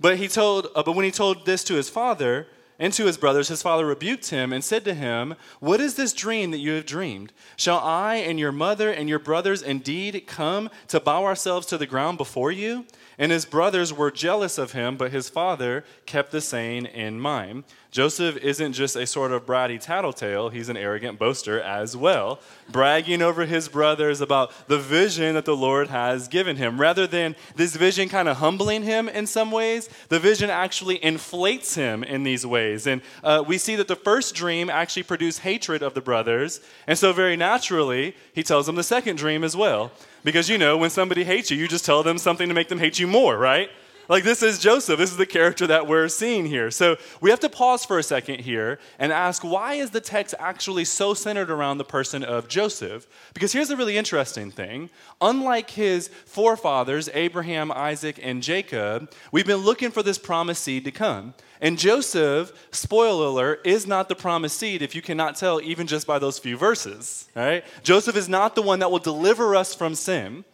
But 0.00 0.18
he 0.18 0.26
told, 0.26 0.66
uh, 0.74 0.82
but 0.82 0.96
when 0.96 1.04
he 1.04 1.12
told 1.12 1.46
this 1.46 1.62
to 1.64 1.74
his 1.74 1.88
father, 1.88 2.48
and 2.78 2.92
to 2.94 3.06
his 3.06 3.16
brothers, 3.16 3.48
his 3.48 3.62
father 3.62 3.86
rebuked 3.86 4.30
him 4.30 4.52
and 4.52 4.64
said 4.64 4.84
to 4.84 4.94
him, 4.94 5.36
What 5.60 5.80
is 5.80 5.94
this 5.94 6.12
dream 6.12 6.50
that 6.50 6.58
you 6.58 6.72
have 6.72 6.86
dreamed? 6.86 7.32
Shall 7.56 7.78
I 7.78 8.16
and 8.16 8.38
your 8.38 8.50
mother 8.50 8.90
and 8.90 9.08
your 9.08 9.20
brothers 9.20 9.62
indeed 9.62 10.24
come 10.26 10.70
to 10.88 10.98
bow 10.98 11.24
ourselves 11.24 11.66
to 11.66 11.78
the 11.78 11.86
ground 11.86 12.18
before 12.18 12.50
you? 12.50 12.86
And 13.16 13.30
his 13.30 13.44
brothers 13.44 13.92
were 13.92 14.10
jealous 14.10 14.58
of 14.58 14.72
him, 14.72 14.96
but 14.96 15.12
his 15.12 15.28
father 15.28 15.84
kept 16.04 16.32
the 16.32 16.40
saying 16.40 16.86
in 16.86 17.20
mind. 17.20 17.62
Joseph 17.94 18.38
isn't 18.38 18.72
just 18.72 18.96
a 18.96 19.06
sort 19.06 19.30
of 19.30 19.46
bratty 19.46 19.80
tattletale, 19.80 20.48
he's 20.48 20.68
an 20.68 20.76
arrogant 20.76 21.16
boaster 21.16 21.60
as 21.60 21.96
well, 21.96 22.40
bragging 22.68 23.22
over 23.22 23.44
his 23.44 23.68
brothers 23.68 24.20
about 24.20 24.50
the 24.66 24.80
vision 24.80 25.36
that 25.36 25.44
the 25.44 25.54
Lord 25.54 25.86
has 25.86 26.26
given 26.26 26.56
him. 26.56 26.80
Rather 26.80 27.06
than 27.06 27.36
this 27.54 27.76
vision 27.76 28.08
kind 28.08 28.28
of 28.28 28.38
humbling 28.38 28.82
him 28.82 29.08
in 29.08 29.28
some 29.28 29.52
ways, 29.52 29.88
the 30.08 30.18
vision 30.18 30.50
actually 30.50 30.96
inflates 31.04 31.76
him 31.76 32.02
in 32.02 32.24
these 32.24 32.44
ways. 32.44 32.88
And 32.88 33.00
uh, 33.22 33.44
we 33.46 33.58
see 33.58 33.76
that 33.76 33.86
the 33.86 33.94
first 33.94 34.34
dream 34.34 34.68
actually 34.68 35.04
produced 35.04 35.38
hatred 35.38 35.80
of 35.80 35.94
the 35.94 36.00
brothers. 36.00 36.60
And 36.88 36.98
so, 36.98 37.12
very 37.12 37.36
naturally, 37.36 38.16
he 38.32 38.42
tells 38.42 38.66
them 38.66 38.74
the 38.74 38.82
second 38.82 39.18
dream 39.18 39.44
as 39.44 39.56
well. 39.56 39.92
Because 40.24 40.48
you 40.48 40.58
know, 40.58 40.76
when 40.76 40.90
somebody 40.90 41.22
hates 41.22 41.48
you, 41.48 41.56
you 41.56 41.68
just 41.68 41.84
tell 41.84 42.02
them 42.02 42.18
something 42.18 42.48
to 42.48 42.54
make 42.54 42.66
them 42.66 42.80
hate 42.80 42.98
you 42.98 43.06
more, 43.06 43.38
right? 43.38 43.70
Like, 44.08 44.24
this 44.24 44.42
is 44.42 44.58
Joseph. 44.58 44.98
This 44.98 45.10
is 45.10 45.16
the 45.16 45.26
character 45.26 45.66
that 45.66 45.86
we're 45.86 46.08
seeing 46.08 46.44
here. 46.46 46.70
So, 46.70 46.96
we 47.20 47.30
have 47.30 47.40
to 47.40 47.48
pause 47.48 47.84
for 47.84 47.98
a 47.98 48.02
second 48.02 48.40
here 48.40 48.78
and 48.98 49.12
ask 49.12 49.42
why 49.42 49.74
is 49.74 49.90
the 49.90 50.00
text 50.00 50.34
actually 50.38 50.84
so 50.84 51.14
centered 51.14 51.50
around 51.50 51.78
the 51.78 51.84
person 51.84 52.22
of 52.22 52.46
Joseph? 52.48 53.06
Because 53.32 53.52
here's 53.52 53.70
a 53.70 53.76
really 53.76 53.96
interesting 53.96 54.50
thing. 54.50 54.90
Unlike 55.20 55.70
his 55.70 56.08
forefathers, 56.26 57.08
Abraham, 57.14 57.72
Isaac, 57.72 58.20
and 58.22 58.42
Jacob, 58.42 59.10
we've 59.32 59.46
been 59.46 59.58
looking 59.58 59.90
for 59.90 60.02
this 60.02 60.18
promised 60.18 60.62
seed 60.62 60.84
to 60.84 60.90
come. 60.90 61.32
And 61.60 61.78
Joseph, 61.78 62.52
spoiler 62.72 63.26
alert, 63.26 63.62
is 63.64 63.86
not 63.86 64.10
the 64.10 64.14
promised 64.14 64.58
seed 64.58 64.82
if 64.82 64.94
you 64.94 65.00
cannot 65.00 65.36
tell 65.36 65.62
even 65.62 65.86
just 65.86 66.06
by 66.06 66.18
those 66.18 66.38
few 66.38 66.58
verses. 66.58 67.28
Right? 67.34 67.64
Joseph 67.82 68.16
is 68.16 68.28
not 68.28 68.54
the 68.54 68.62
one 68.62 68.80
that 68.80 68.90
will 68.90 68.98
deliver 68.98 69.56
us 69.56 69.74
from 69.74 69.94
sin. 69.94 70.44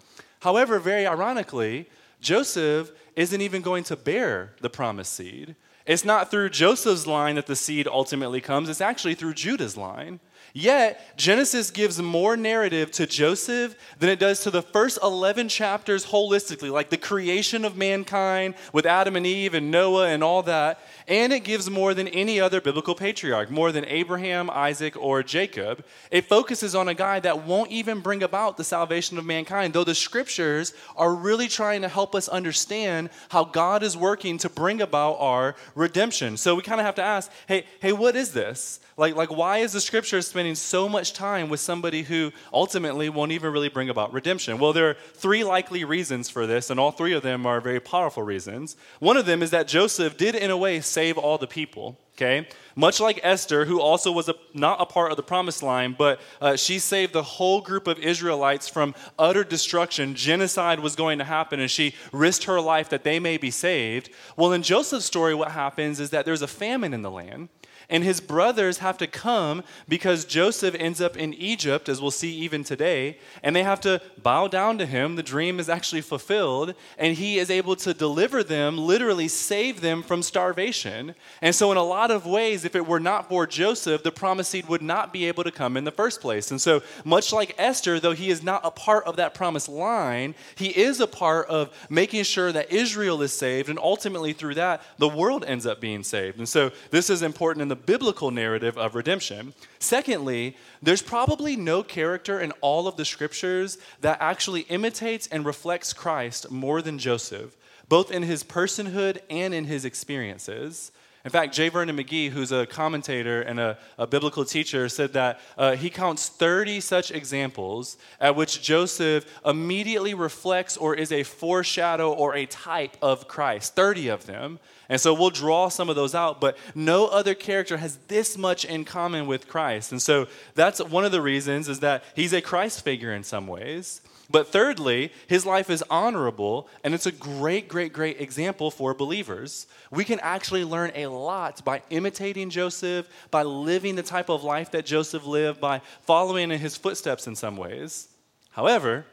However, 0.41 0.79
very 0.79 1.07
ironically, 1.07 1.89
Joseph 2.21 2.93
isn't 3.21 3.43
even 3.43 3.61
going 3.61 3.85
to 3.85 3.97
bear 3.97 4.55
the 4.63 4.71
promised 4.71 5.13
seed. 5.13 5.55
It's 5.85 6.07
not 6.07 6.31
through 6.31 6.49
Joseph's 6.51 7.07
line 7.07 7.35
that 7.35 7.47
the 7.47 7.55
seed 7.55 7.87
ultimately 7.87 8.41
comes, 8.41 8.71
it's 8.71 8.81
actually 8.81 9.15
through 9.15 9.35
Judah's 9.35 9.77
line. 9.77 10.21
Yet, 10.55 11.17
Genesis 11.17 11.71
gives 11.71 12.01
more 12.01 12.37
narrative 12.37 12.91
to 12.93 13.07
Joseph 13.07 13.77
than 13.99 14.09
it 14.09 14.19
does 14.19 14.41
to 14.41 14.51
the 14.51 14.63
first 14.63 14.99
11 15.03 15.49
chapters 15.49 16.07
holistically, 16.07 16.73
like 16.73 16.89
the 16.89 16.97
creation 16.97 17.65
of 17.65 17.77
mankind 17.77 18.55
with 18.73 18.87
Adam 18.87 19.17
and 19.17 19.27
Eve 19.27 19.55
and 19.55 19.71
Noah 19.71 20.09
and 20.09 20.25
all 20.25 20.43
that. 20.45 20.81
And 21.11 21.33
it 21.33 21.41
gives 21.41 21.69
more 21.69 21.93
than 21.93 22.07
any 22.07 22.39
other 22.41 22.61
biblical 22.61 22.95
patriarch, 22.95 23.51
more 23.51 23.73
than 23.73 23.85
Abraham, 23.87 24.49
Isaac, 24.49 24.97
or 24.97 25.25
Jacob. 25.25 25.85
It 26.13 26.27
focuses 26.27 26.77
on 26.77 26.87
a 26.87 26.95
guy 26.95 27.19
that 27.19 27.45
won't 27.45 27.73
even 27.73 27.99
bring 27.99 28.23
about 28.23 28.57
the 28.57 28.63
salvation 28.63 29.19
of 29.19 29.27
mankind, 29.27 29.73
though 29.73 29.83
the 29.83 29.93
scriptures 29.93 30.73
are 30.95 31.13
really 31.13 31.49
trying 31.49 31.83
to 31.83 31.89
help 31.89 32.15
us 32.15 32.29
understand 32.29 33.11
how 33.29 33.43
God 33.43 33.83
is 33.83 33.97
working 33.97 34.39
to 34.39 34.49
bring 34.49 34.81
about 34.81 35.17
our 35.19 35.57
redemption. 35.75 36.37
So 36.37 36.55
we 36.55 36.63
kind 36.63 36.81
of 36.81 36.87
have 36.87 36.95
to 36.95 37.03
ask 37.03 37.29
hey, 37.49 37.65
hey, 37.81 37.93
what 37.93 38.15
is 38.15 38.33
this? 38.33 38.79
Like, 39.01 39.17
like, 39.17 39.31
why 39.31 39.59
is 39.59 39.73
the 39.73 39.81
scripture 39.81 40.21
spending 40.21 40.55
so 40.55 40.87
much 40.87 41.15
time 41.15 41.49
with 41.49 41.59
somebody 41.59 42.03
who 42.03 42.33
ultimately 42.53 43.09
won't 43.09 43.33
even 43.33 43.51
really 43.51 43.71
bring 43.71 43.89
about 43.89 44.13
redemption? 44.13 44.59
Well, 44.59 44.75
there 44.75 44.91
are 44.91 44.97
three 45.15 45.43
likely 45.43 45.85
reasons 45.85 46.29
for 46.29 46.47
this, 46.47 46.69
and 46.69 46.79
all 46.79 46.91
three 46.91 47.15
of 47.15 47.23
them 47.23 47.47
are 47.47 47.63
very 47.63 47.81
powerful 47.81 48.23
reasons. 48.23 48.77
One 48.99 49.17
of 49.17 49.25
them 49.25 49.43
is 49.43 49.53
that 49.53 49.69
Joseph 49.69 50.19
did, 50.19 50.35
in 50.35 50.51
a 50.51 50.57
way, 50.57 50.83
save 51.01 51.17
all 51.17 51.39
the 51.39 51.47
people. 51.47 51.97
Okay, 52.15 52.47
much 52.77 53.01
like 53.01 53.19
Esther, 53.23 53.65
who 53.65 53.81
also 53.81 54.13
was 54.13 54.29
a, 54.29 54.35
not 54.53 54.79
a 54.79 54.85
part 54.85 55.11
of 55.11 55.17
the 55.17 55.23
promised 55.23 55.63
line, 55.63 55.95
but 55.97 56.21
uh, 56.43 56.55
she 56.55 56.79
saved 56.79 57.15
the 57.15 57.23
whole 57.23 57.63
group 57.63 57.87
of 57.87 57.99
Israelites 57.99 58.69
from 58.69 58.95
utter 59.19 59.43
destruction. 59.43 60.15
Genocide 60.15 60.81
was 60.81 60.95
going 60.95 61.19
to 61.19 61.25
happen, 61.25 61.61
and 61.61 61.71
she 61.71 61.95
risked 62.13 62.45
her 62.45 62.61
life 62.61 62.91
that 62.91 63.05
they 63.05 63.19
may 63.19 63.39
be 63.39 63.51
saved. 63.51 64.11
Well, 64.37 64.53
in 64.53 64.63
Joseph's 64.63 65.07
story, 65.07 65.35
what 65.35 65.53
happens 65.53 65.99
is 65.99 66.11
that 66.11 66.27
there's 66.27 66.43
a 66.43 66.47
famine 66.47 66.93
in 66.93 67.01
the 67.01 67.11
land. 67.11 67.49
And 67.91 68.05
his 68.05 68.21
brothers 68.21 68.79
have 68.79 68.97
to 68.99 69.09
come 69.09 69.65
because 69.89 70.25
Joseph 70.25 70.77
ends 70.79 71.01
up 71.01 71.17
in 71.17 71.35
Egypt, 71.35 71.89
as 71.89 72.01
we'll 72.01 72.13
see 72.13 72.33
even 72.37 72.63
today, 72.63 73.19
and 73.43 73.55
they 73.55 73.65
have 73.65 73.81
to 73.81 74.01
bow 74.23 74.47
down 74.47 74.79
to 74.79 74.87
him. 74.87 75.17
The 75.17 75.25
dream 75.25 75.59
is 75.59 75.69
actually 75.69 76.03
fulfilled, 76.03 76.75
and 76.97 77.17
he 77.17 77.39
is 77.39 77.51
able 77.51 77.75
to 77.77 77.93
deliver 77.93 78.45
them, 78.45 78.79
literally 78.79 79.27
save 79.27 79.81
them 79.81 80.05
from 80.05 80.23
starvation. 80.23 81.17
And 81.43 81.53
so, 81.53 81.73
in 81.73 81.77
a 81.77 81.83
lot 81.83 82.13
of 82.13 82.27
ways, 82.27 82.65
if 82.65 82.77
it 82.77 82.87
were 82.87 83.01
not 83.01 83.29
for 83.29 83.45
Joseph, 83.47 84.05
the 84.05 84.13
promised 84.13 84.53
seed 84.53 84.69
would 84.69 84.83
not 84.83 85.13
be 85.13 85.27
able 85.27 85.43
to 85.43 85.51
come 85.51 85.77
in 85.77 85.85
the 85.85 85.91
first 85.91 86.21
place. 86.21 86.53
And 86.53 86.61
so, 86.61 86.83
much 87.05 87.33
like 87.33 87.57
Esther, 87.59 87.99
though 87.99 88.13
he 88.13 88.31
is 88.31 88.43
not 88.43 88.61
a 88.65 88.71
part 88.71 89.05
of 89.05 89.17
that 89.17 89.35
promised 89.35 89.69
line, 89.69 90.37
he 90.55 90.69
is 90.69 91.01
a 91.01 91.09
part 91.09 91.49
of 91.49 91.71
making 91.91 92.23
sure 92.23 92.53
that 92.53 92.71
Israel 92.71 93.21
is 93.23 93.33
saved, 93.33 93.69
and 93.69 93.79
ultimately 93.81 94.33
through 94.33 94.55
that, 94.55 94.83
the 94.99 95.09
world 95.09 95.45
ends 95.45 95.67
up 95.67 95.81
being 95.81 96.05
saved. 96.05 96.39
And 96.39 96.49
so, 96.49 96.71
this 96.91 97.11
is 97.11 97.23
important 97.23 97.63
in 97.63 97.69
the 97.69 97.80
biblical 97.87 98.31
narrative 98.31 98.77
of 98.79 98.95
redemption. 98.95 99.55
Secondly, 99.79 100.57
there's 100.83 101.03
probably 101.03 101.57
no 101.57 101.83
character 101.83 102.41
in 102.41 102.53
all 102.61 102.87
of 102.87 102.97
the 102.97 103.05
scriptures 103.05 103.79
that 104.01 104.19
actually 104.21 104.63
imitates 104.63 105.27
and 105.29 105.45
reflects 105.45 105.93
Christ 105.93 106.51
more 106.51 106.83
than 106.83 106.99
Joseph, 106.99 107.57
both 107.89 108.11
in 108.11 108.23
his 108.23 108.45
personhood 108.45 109.19
and 109.29 109.53
in 109.53 109.65
his 109.65 109.85
experiences. 109.85 110.93
In 111.23 111.31
fact, 111.31 111.55
J. 111.55 111.69
Vernon 111.69 111.99
McGee, 111.99 112.31
who's 112.31 112.51
a 112.51 112.65
commentator 112.65 113.43
and 113.43 113.61
a, 113.61 113.77
a 113.99 114.07
biblical 114.07 114.45
teacher, 114.45 114.89
said 114.89 115.13
that 115.13 115.39
uh, 115.59 115.77
he 115.77 115.91
counts 115.91 116.31
30 116.31 116.81
such 116.81 117.11
examples 117.11 117.99
at 118.21 118.37
which 118.37 118.63
Joseph 118.63 119.27
immediately 119.45 120.15
reflects 120.15 120.79
or 120.79 120.95
is 120.95 121.13
a 121.13 121.23
foreshadow 121.23 122.11
or 122.11 122.35
a 122.35 122.47
type 122.47 122.97
of 123.03 123.29
Christ. 123.29 123.75
30 123.75 124.09
of 124.09 124.25
them. 124.25 124.59
And 124.91 125.01
so 125.01 125.15
we'll 125.15 125.31
draw 125.31 125.69
some 125.69 125.89
of 125.89 125.95
those 125.95 126.17
out, 126.17 126.41
but 126.41 126.59
no 126.75 127.07
other 127.07 127.35
character 127.35 127.77
has 127.77 127.97
this 128.09 128.37
much 128.37 128.65
in 128.65 128.85
common 128.85 129.29
with 129.29 129.47
Christ. 129.47 129.93
And 129.93 130.03
so 130.03 130.27
that's 130.57 130.83
one 130.83 131.05
of 131.05 131.13
the 131.13 131.23
reasons 131.23 131.69
is 131.69 131.79
that 131.81 132.03
he's 132.17 132.33
a 132.33 132.43
Christ 132.43 132.85
figure 132.85 133.13
in 133.13 133.23
some 133.23 133.47
ways. 133.47 134.03
But 134.29 134.49
thirdly, 134.49 135.13
his 135.29 135.47
life 135.47 135.71
is 135.71 135.83
honorable, 135.91 136.69
and 136.85 136.93
it's 136.93 137.07
a 137.07 137.13
great, 137.13 137.69
great, 137.69 137.93
great 137.93 138.21
example 138.21 138.71
for 138.71 138.93
believers. 138.93 139.67
We 139.91 140.05
can 140.05 140.21
actually 140.21 140.65
learn 140.65 140.91
a 140.95 141.07
lot 141.07 141.65
by 141.65 141.83
imitating 141.91 142.51
Joseph, 142.51 143.09
by 143.31 143.45
living 143.45 143.95
the 143.95 144.03
type 144.03 144.29
of 144.29 144.45
life 144.45 144.73
that 144.73 144.87
Joseph 144.87 145.25
lived, 145.25 145.61
by 145.61 145.83
following 146.03 146.51
in 146.51 146.61
his 146.61 146.77
footsteps 146.77 147.27
in 147.29 147.37
some 147.37 147.57
ways. 147.57 148.09
However, 148.51 149.05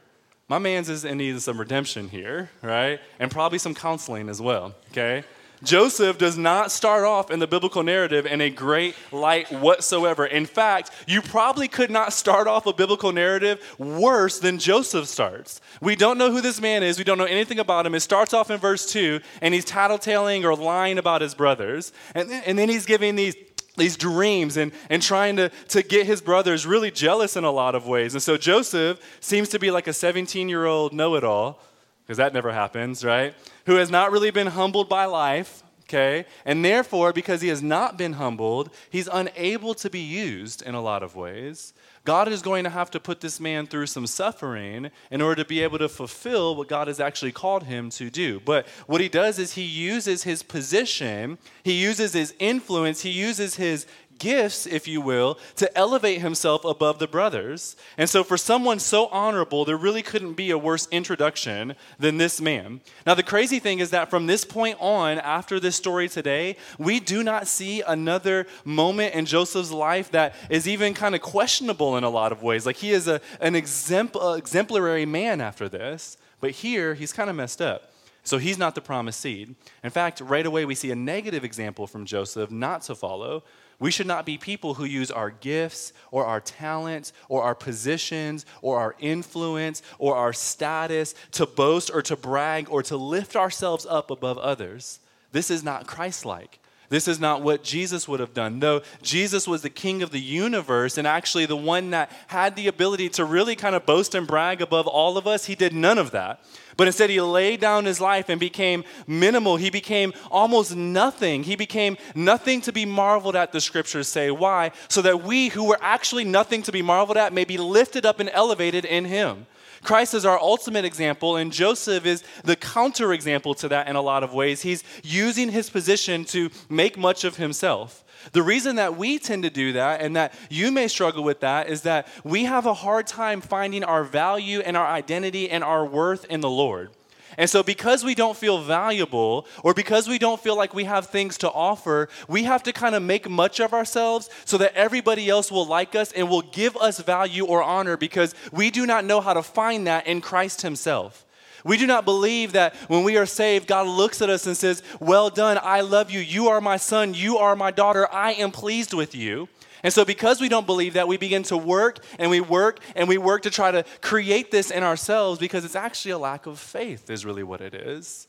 my 0.48 0.60
man's 0.60 0.90
is 0.90 1.06
in 1.06 1.18
need 1.18 1.36
of 1.36 1.42
some 1.42 1.60
redemption 1.60 2.10
here, 2.10 2.50
right? 2.62 3.00
And 3.20 3.30
probably 3.30 3.60
some 3.60 3.76
counseling 3.76 4.30
as 4.30 4.42
well, 4.42 4.76
okay? 4.92 5.24
Joseph 5.64 6.18
does 6.18 6.38
not 6.38 6.72
start 6.72 7.04
off 7.04 7.32
in 7.32 7.40
the 7.40 7.48
biblical 7.48 7.84
narrative 7.84 8.26
in 8.26 8.42
a 8.42 8.50
great 8.50 8.96
light 9.12 9.52
whatsoever. 9.52 10.26
In 10.26 10.46
fact, 10.46 10.92
you 11.08 11.22
probably 11.22 11.68
could 11.68 11.90
not 11.90 12.14
start 12.14 12.48
off 12.48 12.66
a 12.66 12.74
biblical 12.74 13.12
narrative 13.12 13.60
worse 13.80 14.40
than 14.40 14.60
Joseph 14.60 15.08
starts. 15.08 15.62
We 15.82 15.96
don't 15.96 16.18
know 16.18 16.32
who 16.32 16.42
this 16.42 16.62
man 16.62 16.84
is, 16.84 16.98
we 16.98 17.04
don't 17.04 17.18
know 17.18 17.26
anything 17.26 17.60
about 17.60 17.86
him. 17.86 17.96
It 17.96 18.02
starts 18.02 18.34
off 18.34 18.52
in 18.52 18.60
verse 18.60 18.92
2, 18.92 19.20
and 19.42 19.54
he's 19.54 19.66
tattletaling 19.66 20.44
or 20.44 20.56
lying 20.56 20.98
about 20.98 21.22
his 21.22 21.34
brothers. 21.34 21.92
And 22.14 22.30
then, 22.30 22.44
and 22.46 22.60
then 22.60 22.70
he's 22.70 22.86
giving 22.86 23.16
these 23.16 23.36
these 23.78 23.96
dreams 23.96 24.58
and, 24.58 24.72
and 24.90 25.04
trying 25.04 25.36
to, 25.36 25.50
to 25.68 25.84
get 25.84 26.08
his 26.08 26.20
brothers 26.20 26.66
really 26.66 26.90
jealous 26.90 27.36
in 27.38 27.44
a 27.44 27.52
lot 27.52 27.76
of 27.76 27.86
ways. 27.86 28.16
And 28.16 28.24
so 28.24 28.36
Joseph 28.36 29.00
seems 29.20 29.50
to 29.50 29.60
be 29.60 29.70
like 29.70 29.86
a 29.86 29.94
17 29.94 30.50
year 30.50 30.66
old 30.66 30.94
know 30.94 31.14
it 31.14 31.24
all 31.24 31.62
because 32.08 32.18
that 32.18 32.34
never 32.34 32.54
happens, 32.54 33.04
right? 33.04 33.36
Who 33.66 33.76
has 33.76 33.92
not 33.92 34.14
really 34.14 34.32
been 34.32 34.48
humbled 34.48 34.88
by 34.88 35.04
life, 35.04 35.62
okay? 35.84 36.26
And 36.46 36.64
therefore, 36.64 37.12
because 37.12 37.42
he 37.42 37.50
has 37.50 37.62
not 37.62 37.98
been 37.98 38.14
humbled, 38.14 38.70
he's 38.90 39.10
unable 39.12 39.74
to 39.74 39.90
be 39.90 40.00
used 40.00 40.62
in 40.62 40.74
a 40.74 40.82
lot 40.82 41.04
of 41.04 41.18
ways. 41.18 41.74
God 42.06 42.30
is 42.30 42.42
going 42.42 42.64
to 42.64 42.70
have 42.70 42.90
to 42.92 43.02
put 43.02 43.20
this 43.20 43.42
man 43.42 43.68
through 43.68 43.88
some 43.88 44.08
suffering 44.08 44.90
in 45.12 45.22
order 45.22 45.44
to 45.44 45.48
be 45.50 45.62
able 45.62 45.80
to 45.80 45.90
fulfill 45.90 46.56
what 46.56 46.70
God 46.70 46.88
has 46.88 47.02
actually 47.02 47.34
called 47.34 47.64
him 47.64 47.90
to 47.90 48.10
do. 48.10 48.40
But 48.40 48.66
what 48.86 49.02
he 49.02 49.10
does 49.10 49.38
is 49.38 49.56
he 49.56 49.64
uses 49.64 50.24
his 50.24 50.42
position, 50.44 51.38
he 51.64 51.74
uses 51.74 52.14
his 52.14 52.34
influence, 52.40 53.02
he 53.02 53.10
uses 53.10 53.56
his 53.56 53.86
gifts, 54.20 54.66
if 54.66 54.88
you 54.88 55.02
will, 55.02 55.38
to 55.56 55.78
elevate 55.78 56.22
himself 56.22 56.66
above 56.66 57.00
the 57.00 57.08
brothers. 57.08 57.76
And 57.98 58.10
so, 58.10 58.24
for 58.24 58.38
someone 58.38 58.80
so 58.80 59.08
honorable, 59.08 59.66
there 59.66 59.78
really 59.78 60.02
couldn't 60.02 60.34
be 60.34 60.52
a 60.52 60.58
worse 60.58 60.88
introduction 60.92 61.76
than 62.00 62.18
this 62.18 62.42
man. 62.42 62.82
Now, 63.06 63.14
the 63.14 63.24
crazy 63.24 63.60
thing 63.60 63.80
is 63.80 63.90
that 63.92 64.10
from 64.10 64.28
this 64.28 64.44
point 64.46 64.78
on, 64.80 65.20
after 65.20 65.60
this 65.60 65.76
story 65.76 66.08
today, 66.08 66.58
we 66.78 67.00
do 67.00 67.24
not 67.24 67.48
see 67.48 67.82
another 67.82 68.48
moment 68.66 69.14
in 69.16 69.26
Joseph's 69.26 69.72
life 69.72 70.12
that 70.12 70.36
is 70.50 70.68
even 70.68 70.94
kind 70.94 71.16
of 71.16 71.22
questionable 71.22 71.98
in 71.98 72.04
a 72.04 72.10
lot 72.10 72.32
of 72.32 72.44
ways. 72.44 72.66
Like, 72.66 72.78
he 72.78 72.92
is 72.92 73.08
a, 73.08 73.22
an 73.42 73.54
exempl- 73.54 74.24
uh, 74.24 74.36
exemplary 74.36 75.06
man 75.06 75.42
after 75.42 75.70
this, 75.70 76.18
but 76.40 76.52
here 76.52 76.94
he's 76.94 77.14
kind 77.14 77.30
of 77.30 77.36
messed 77.36 77.62
up. 77.62 77.92
So 78.28 78.40
he's 78.40 78.58
not 78.58 78.76
the 78.76 78.82
promised 78.82 79.22
seed. 79.22 79.56
In 79.86 79.90
fact, 79.90 80.20
right 80.20 80.46
away 80.46 80.66
we 80.66 80.76
see 80.76 80.92
a 80.92 80.96
negative 80.98 81.46
example 81.46 81.88
from 81.88 82.06
Joseph 82.06 82.52
not 82.52 82.82
to 82.84 82.94
follow. 82.94 83.44
We 83.80 83.92
should 83.92 84.08
not 84.08 84.26
be 84.26 84.38
people 84.38 84.74
who 84.74 84.86
use 84.86 85.12
our 85.12 85.30
gifts 85.30 85.94
or 86.10 86.26
our 86.26 86.42
talents 86.42 87.14
or 87.30 87.44
our 87.44 87.54
positions 87.54 88.46
or 88.62 88.80
our 88.80 88.96
influence 89.00 89.84
or 90.00 90.16
our 90.16 90.34
status 90.34 91.14
to 91.34 91.46
boast 91.46 91.92
or 91.94 92.02
to 92.04 92.16
brag 92.16 92.70
or 92.70 92.82
to 92.84 92.98
lift 92.98 93.36
ourselves 93.36 93.86
up 93.86 94.10
above 94.10 94.40
others. 94.40 95.00
This 95.32 95.52
is 95.52 95.64
not 95.64 95.86
Christ 95.86 96.26
like. 96.26 96.60
This 96.90 97.08
is 97.08 97.20
not 97.20 97.42
what 97.42 97.64
Jesus 97.64 98.08
would 98.08 98.22
have 98.22 98.34
done. 98.34 98.62
Though 98.62 98.82
Jesus 99.02 99.46
was 99.46 99.62
the 99.62 99.70
king 99.70 100.02
of 100.02 100.12
the 100.12 100.22
universe 100.22 100.98
and 100.98 101.06
actually 101.06 101.46
the 101.46 101.58
one 101.58 101.90
that 101.90 102.10
had 102.28 102.56
the 102.56 102.68
ability 102.68 103.10
to 103.10 103.26
really 103.26 103.58
kind 103.58 103.76
of 103.76 103.86
boast 103.86 104.16
and 104.16 104.26
brag 104.26 104.62
above 104.62 104.88
all 104.88 105.18
of 105.18 105.28
us, 105.28 105.46
he 105.46 105.56
did 105.56 105.74
none 105.74 105.98
of 105.98 106.12
that. 106.12 106.42
But 106.78 106.88
instead, 106.88 107.10
he 107.10 107.20
laid 107.20 107.60
down 107.60 107.86
his 107.86 108.00
life 108.00 108.30
and 108.30 108.40
became 108.40 108.84
minimal. 109.08 109.58
He 109.58 109.70
became 109.72 110.14
almost 110.30 110.76
nothing. 110.76 111.44
He 111.44 111.56
became 111.56 111.98
nothing 112.16 112.62
to 112.62 112.72
be 112.72 112.86
marveled 112.86 113.36
at, 113.36 113.52
the 113.52 113.60
scriptures 113.60 114.08
say. 114.08 114.30
Why? 114.32 114.72
So 114.88 115.02
that 115.02 115.24
we 115.24 115.50
who 115.50 115.66
were 115.66 115.80
actually 115.82 116.24
nothing 116.24 116.62
to 116.62 116.72
be 116.72 116.84
marveled 116.84 117.18
at 117.18 117.34
may 117.34 117.46
be 117.46 117.58
lifted 117.58 118.06
up 118.06 118.20
and 118.20 118.30
elevated 118.32 118.86
in 118.86 119.06
him. 119.06 119.48
Christ 119.84 120.14
is 120.14 120.26
our 120.26 120.40
ultimate 120.40 120.86
example, 120.86 121.36
and 121.36 121.52
Joseph 121.52 122.06
is 122.06 122.24
the 122.44 122.56
counterexample 122.56 123.56
to 123.58 123.70
that 123.70 123.88
in 123.88 123.96
a 123.96 124.02
lot 124.02 124.24
of 124.24 124.34
ways. 124.34 124.62
He's 124.62 124.84
using 125.04 125.50
his 125.50 125.70
position 125.70 126.26
to 126.26 126.50
make 126.70 126.98
much 126.98 127.24
of 127.24 127.38
himself. 127.38 128.04
The 128.32 128.44
reason 128.44 128.76
that 128.78 128.98
we 128.98 129.20
tend 129.20 129.44
to 129.44 129.50
do 129.50 129.74
that 129.74 130.02
and 130.02 130.16
that 130.16 130.34
you 130.50 130.72
may 130.72 130.88
struggle 130.88 131.24
with 131.24 131.40
that 131.42 131.70
is 131.70 131.82
that 131.84 132.08
we 132.24 132.46
have 132.46 132.66
a 132.66 132.74
hard 132.74 133.08
time 133.08 133.42
finding 133.42 133.84
our 133.84 134.04
value 134.04 134.60
and 134.60 134.76
our 134.76 134.88
identity 134.88 135.50
and 135.50 135.64
our 135.64 135.86
worth 135.86 136.26
in 136.26 136.42
the 136.42 136.50
Lord. 136.50 136.90
And 137.38 137.48
so, 137.48 137.62
because 137.62 138.04
we 138.04 138.16
don't 138.16 138.36
feel 138.36 138.62
valuable 138.62 139.46
or 139.64 139.76
because 139.76 140.08
we 140.08 140.18
don't 140.18 140.42
feel 140.42 140.58
like 140.58 140.74
we 140.74 140.86
have 140.86 141.06
things 141.06 141.38
to 141.40 141.52
offer, 141.52 142.10
we 142.28 142.44
have 142.44 142.64
to 142.64 142.74
kind 142.74 142.96
of 142.96 143.04
make 143.04 143.30
much 143.30 143.60
of 143.60 143.74
ourselves 143.74 144.28
so 144.44 144.58
that 144.58 144.74
everybody 144.74 145.30
else 145.30 145.52
will 145.52 145.66
like 145.68 145.94
us 145.94 146.12
and 146.12 146.30
will 146.30 146.42
give 146.42 146.76
us 146.78 147.00
value 147.00 147.46
or 147.46 147.62
honor 147.62 147.96
because 147.96 148.34
we 148.52 148.72
do 148.72 148.88
not 148.88 149.06
know 149.06 149.22
how 149.22 149.34
to 149.34 149.44
find 149.44 149.86
that 149.86 150.08
in 150.08 150.20
Christ 150.20 150.64
Himself. 150.64 151.26
We 151.64 151.78
do 151.78 151.86
not 151.86 152.06
believe 152.06 152.54
that 152.54 152.76
when 152.88 153.04
we 153.04 153.18
are 153.18 153.26
saved, 153.26 153.68
God 153.68 153.88
looks 153.88 154.22
at 154.22 154.30
us 154.30 154.48
and 154.48 154.56
says, 154.56 154.82
Well 155.00 155.30
done, 155.30 155.60
I 155.62 155.82
love 155.82 156.10
you. 156.10 156.20
You 156.20 156.48
are 156.48 156.62
my 156.62 156.78
son. 156.78 157.14
You 157.14 157.38
are 157.38 157.56
my 157.56 157.72
daughter. 157.72 158.12
I 158.12 158.34
am 158.34 158.52
pleased 158.52 158.94
with 158.94 159.14
you. 159.14 159.48
And 159.84 159.94
so, 159.94 160.04
because 160.06 160.42
we 160.42 160.50
don't 160.50 160.66
believe 160.66 160.94
that, 160.94 161.08
we 161.08 161.18
begin 161.18 161.44
to 161.44 161.58
work 161.58 162.00
and 162.20 162.30
we 162.32 162.42
work 162.42 162.80
and 162.96 163.08
we 163.08 163.18
work 163.18 163.44
to 163.44 163.50
try 163.50 163.72
to 163.72 163.84
create 164.02 164.52
this 164.52 164.72
in 164.72 164.84
ourselves 164.84 165.40
because 165.40 165.64
it's 165.66 165.76
actually 165.76 166.12
a 166.12 166.18
lack 166.18 166.46
of 166.46 166.60
faith, 166.60 167.10
is 167.10 167.26
really 167.26 167.44
what 167.44 167.62
it 167.62 167.74
is. 167.74 168.28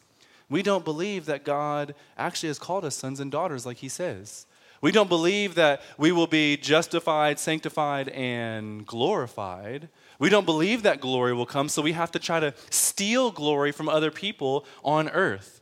We 0.50 0.62
don't 0.62 0.84
believe 0.84 1.26
that 1.26 1.44
God 1.44 1.94
actually 2.16 2.48
has 2.48 2.58
called 2.58 2.84
us 2.84 2.94
sons 2.94 3.20
and 3.20 3.30
daughters 3.30 3.66
like 3.66 3.78
He 3.78 3.88
says. 3.88 4.46
We 4.80 4.92
don't 4.92 5.08
believe 5.08 5.56
that 5.56 5.82
we 5.96 6.12
will 6.12 6.28
be 6.28 6.56
justified, 6.56 7.38
sanctified, 7.38 8.08
and 8.10 8.86
glorified. 8.86 9.88
We 10.20 10.28
don't 10.28 10.44
believe 10.44 10.82
that 10.84 11.00
glory 11.00 11.34
will 11.34 11.46
come, 11.46 11.68
so 11.68 11.82
we 11.82 11.92
have 11.92 12.12
to 12.12 12.18
try 12.18 12.38
to 12.40 12.54
steal 12.70 13.30
glory 13.30 13.72
from 13.72 13.88
other 13.88 14.10
people 14.10 14.64
on 14.84 15.08
earth. 15.08 15.60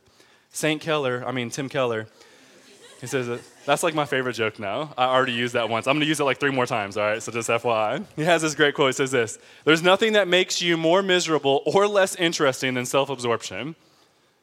St. 0.51 0.79
Keller, 0.79 1.23
I 1.25 1.31
mean, 1.31 1.49
Tim 1.49 1.67
Keller, 1.67 2.07
he 2.99 3.07
says, 3.07 3.41
that's 3.65 3.83
like 3.83 3.93
my 3.93 4.05
favorite 4.05 4.33
joke 4.33 4.59
now. 4.59 4.93
I 4.97 5.05
already 5.05 5.33
used 5.33 5.53
that 5.53 5.69
once. 5.69 5.87
I'm 5.87 5.95
going 5.95 6.01
to 6.01 6.07
use 6.07 6.19
it 6.19 6.23
like 6.23 6.39
three 6.39 6.51
more 6.51 6.65
times, 6.65 6.97
all 6.97 7.03
right? 7.03 7.21
So 7.21 7.31
just 7.31 7.49
FYI. 7.49 8.05
He 8.15 8.23
has 8.23 8.41
this 8.41 8.55
great 8.55 8.73
quote. 8.73 8.89
He 8.89 8.93
says 8.93 9.11
this 9.11 9.37
There's 9.65 9.83
nothing 9.83 10.13
that 10.13 10.27
makes 10.27 10.61
you 10.61 10.77
more 10.77 11.03
miserable 11.03 11.61
or 11.65 11.87
less 11.87 12.15
interesting 12.15 12.73
than 12.73 12.85
self 12.85 13.09
absorption. 13.09 13.75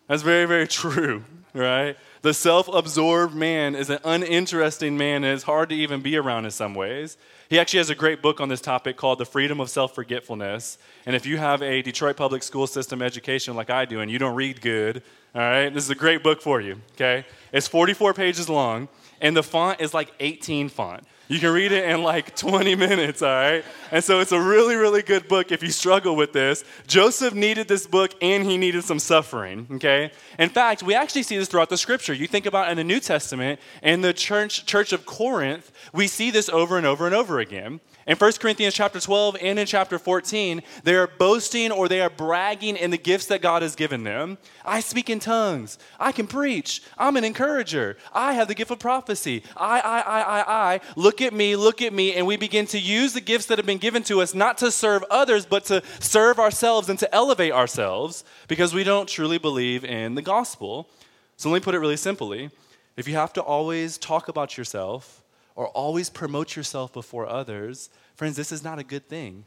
That's 0.06 0.22
very, 0.22 0.46
very 0.46 0.68
true, 0.68 1.24
right? 1.54 1.96
The 2.22 2.34
self 2.34 2.68
absorbed 2.68 3.34
man 3.34 3.74
is 3.74 3.90
an 3.90 3.98
uninteresting 4.04 4.96
man 4.96 5.24
and 5.24 5.34
it's 5.34 5.44
hard 5.44 5.70
to 5.70 5.74
even 5.74 6.00
be 6.00 6.16
around 6.16 6.44
in 6.44 6.50
some 6.50 6.74
ways. 6.74 7.16
He 7.50 7.58
actually 7.58 7.78
has 7.78 7.90
a 7.90 7.94
great 7.94 8.22
book 8.22 8.40
on 8.40 8.48
this 8.48 8.60
topic 8.60 8.96
called 8.96 9.18
The 9.18 9.26
Freedom 9.26 9.60
of 9.60 9.68
Self 9.68 9.94
Forgetfulness. 9.94 10.78
And 11.06 11.14
if 11.14 11.26
you 11.26 11.36
have 11.38 11.62
a 11.62 11.82
Detroit 11.82 12.16
public 12.16 12.42
school 12.42 12.66
system 12.66 13.02
education 13.02 13.54
like 13.54 13.70
I 13.70 13.84
do 13.84 14.00
and 14.00 14.10
you 14.10 14.18
don't 14.18 14.34
read 14.34 14.60
good, 14.60 15.02
all 15.34 15.42
right, 15.42 15.68
this 15.68 15.84
is 15.84 15.90
a 15.90 15.94
great 15.94 16.22
book 16.22 16.40
for 16.40 16.60
you, 16.60 16.80
okay? 16.92 17.26
It's 17.54 17.68
44 17.68 18.14
pages 18.14 18.48
long 18.48 18.88
and 19.20 19.36
the 19.36 19.42
font 19.44 19.80
is 19.80 19.94
like 19.94 20.12
18 20.18 20.68
font. 20.68 21.04
You 21.34 21.40
can 21.40 21.52
read 21.52 21.72
it 21.72 21.90
in 21.90 22.04
like 22.04 22.36
20 22.36 22.76
minutes, 22.76 23.20
all 23.20 23.28
right? 23.28 23.64
And 23.90 24.04
so 24.04 24.20
it's 24.20 24.30
a 24.30 24.40
really, 24.40 24.76
really 24.76 25.02
good 25.02 25.26
book 25.26 25.50
if 25.50 25.64
you 25.64 25.70
struggle 25.72 26.14
with 26.14 26.32
this. 26.32 26.62
Joseph 26.86 27.34
needed 27.34 27.66
this 27.66 27.88
book 27.88 28.12
and 28.22 28.44
he 28.44 28.56
needed 28.56 28.84
some 28.84 29.00
suffering, 29.00 29.66
okay? 29.72 30.12
In 30.38 30.48
fact, 30.48 30.84
we 30.84 30.94
actually 30.94 31.24
see 31.24 31.36
this 31.36 31.48
throughout 31.48 31.70
the 31.70 31.76
scripture. 31.76 32.14
You 32.14 32.28
think 32.28 32.46
about 32.46 32.70
in 32.70 32.76
the 32.76 32.84
New 32.84 33.00
Testament, 33.00 33.58
in 33.82 34.00
the 34.00 34.12
church, 34.12 34.64
church 34.64 34.92
of 34.92 35.06
Corinth, 35.06 35.72
we 35.92 36.06
see 36.06 36.30
this 36.30 36.48
over 36.48 36.78
and 36.78 36.86
over 36.86 37.04
and 37.04 37.16
over 37.16 37.40
again. 37.40 37.80
In 38.06 38.16
1 38.16 38.32
Corinthians 38.34 38.74
chapter 38.74 39.00
12 39.00 39.38
and 39.40 39.58
in 39.58 39.66
chapter 39.66 39.98
14, 39.98 40.62
they 40.82 40.94
are 40.94 41.06
boasting 41.06 41.72
or 41.72 41.88
they 41.88 42.02
are 42.02 42.10
bragging 42.10 42.76
in 42.76 42.90
the 42.90 42.98
gifts 42.98 43.26
that 43.26 43.40
God 43.40 43.62
has 43.62 43.74
given 43.74 44.04
them. 44.04 44.36
I 44.64 44.80
speak 44.80 45.08
in 45.08 45.20
tongues. 45.20 45.78
I 45.98 46.12
can 46.12 46.26
preach. 46.26 46.82
I'm 46.98 47.16
an 47.16 47.24
encourager. 47.24 47.96
I 48.12 48.34
have 48.34 48.48
the 48.48 48.54
gift 48.54 48.70
of 48.70 48.78
prophecy. 48.78 49.42
I, 49.56 49.80
I, 49.80 50.00
I, 50.00 50.20
I, 50.20 50.74
I. 50.74 50.80
Look 50.96 51.22
at 51.24 51.32
me, 51.32 51.56
look 51.56 51.82
at 51.82 51.92
me. 51.92 52.14
And 52.14 52.26
we 52.26 52.36
begin 52.36 52.66
to 52.66 52.78
use 52.78 53.12
the 53.14 53.20
gifts 53.20 53.46
that 53.46 53.58
have 53.58 53.66
been 53.66 53.78
given 53.78 54.04
to 54.04 54.20
us 54.20 54.34
not 54.34 54.58
to 54.58 54.70
serve 54.70 55.02
others, 55.10 55.44
but 55.46 55.64
to 55.64 55.82
serve 55.98 56.38
ourselves 56.38 56.88
and 56.88 56.98
to 57.00 57.12
elevate 57.12 57.52
ourselves 57.52 58.22
because 58.46 58.72
we 58.72 58.84
don't 58.84 59.08
truly 59.08 59.38
believe 59.38 59.84
in 59.84 60.14
the 60.14 60.22
gospel. 60.22 60.88
So 61.36 61.50
let 61.50 61.56
me 61.56 61.64
put 61.64 61.74
it 61.74 61.80
really 61.80 61.96
simply. 61.96 62.50
If 62.96 63.08
you 63.08 63.14
have 63.14 63.32
to 63.32 63.42
always 63.42 63.98
talk 63.98 64.28
about 64.28 64.56
yourself, 64.56 65.24
or 65.56 65.68
always 65.68 66.10
promote 66.10 66.56
yourself 66.56 66.92
before 66.92 67.28
others, 67.28 67.90
friends, 68.16 68.36
this 68.36 68.52
is 68.52 68.64
not 68.64 68.78
a 68.78 68.84
good 68.84 69.08
thing. 69.08 69.44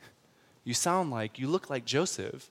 You 0.63 0.73
sound 0.73 1.11
like, 1.11 1.37
you 1.37 1.47
look 1.47 1.69
like 1.69 1.85
Joseph, 1.85 2.49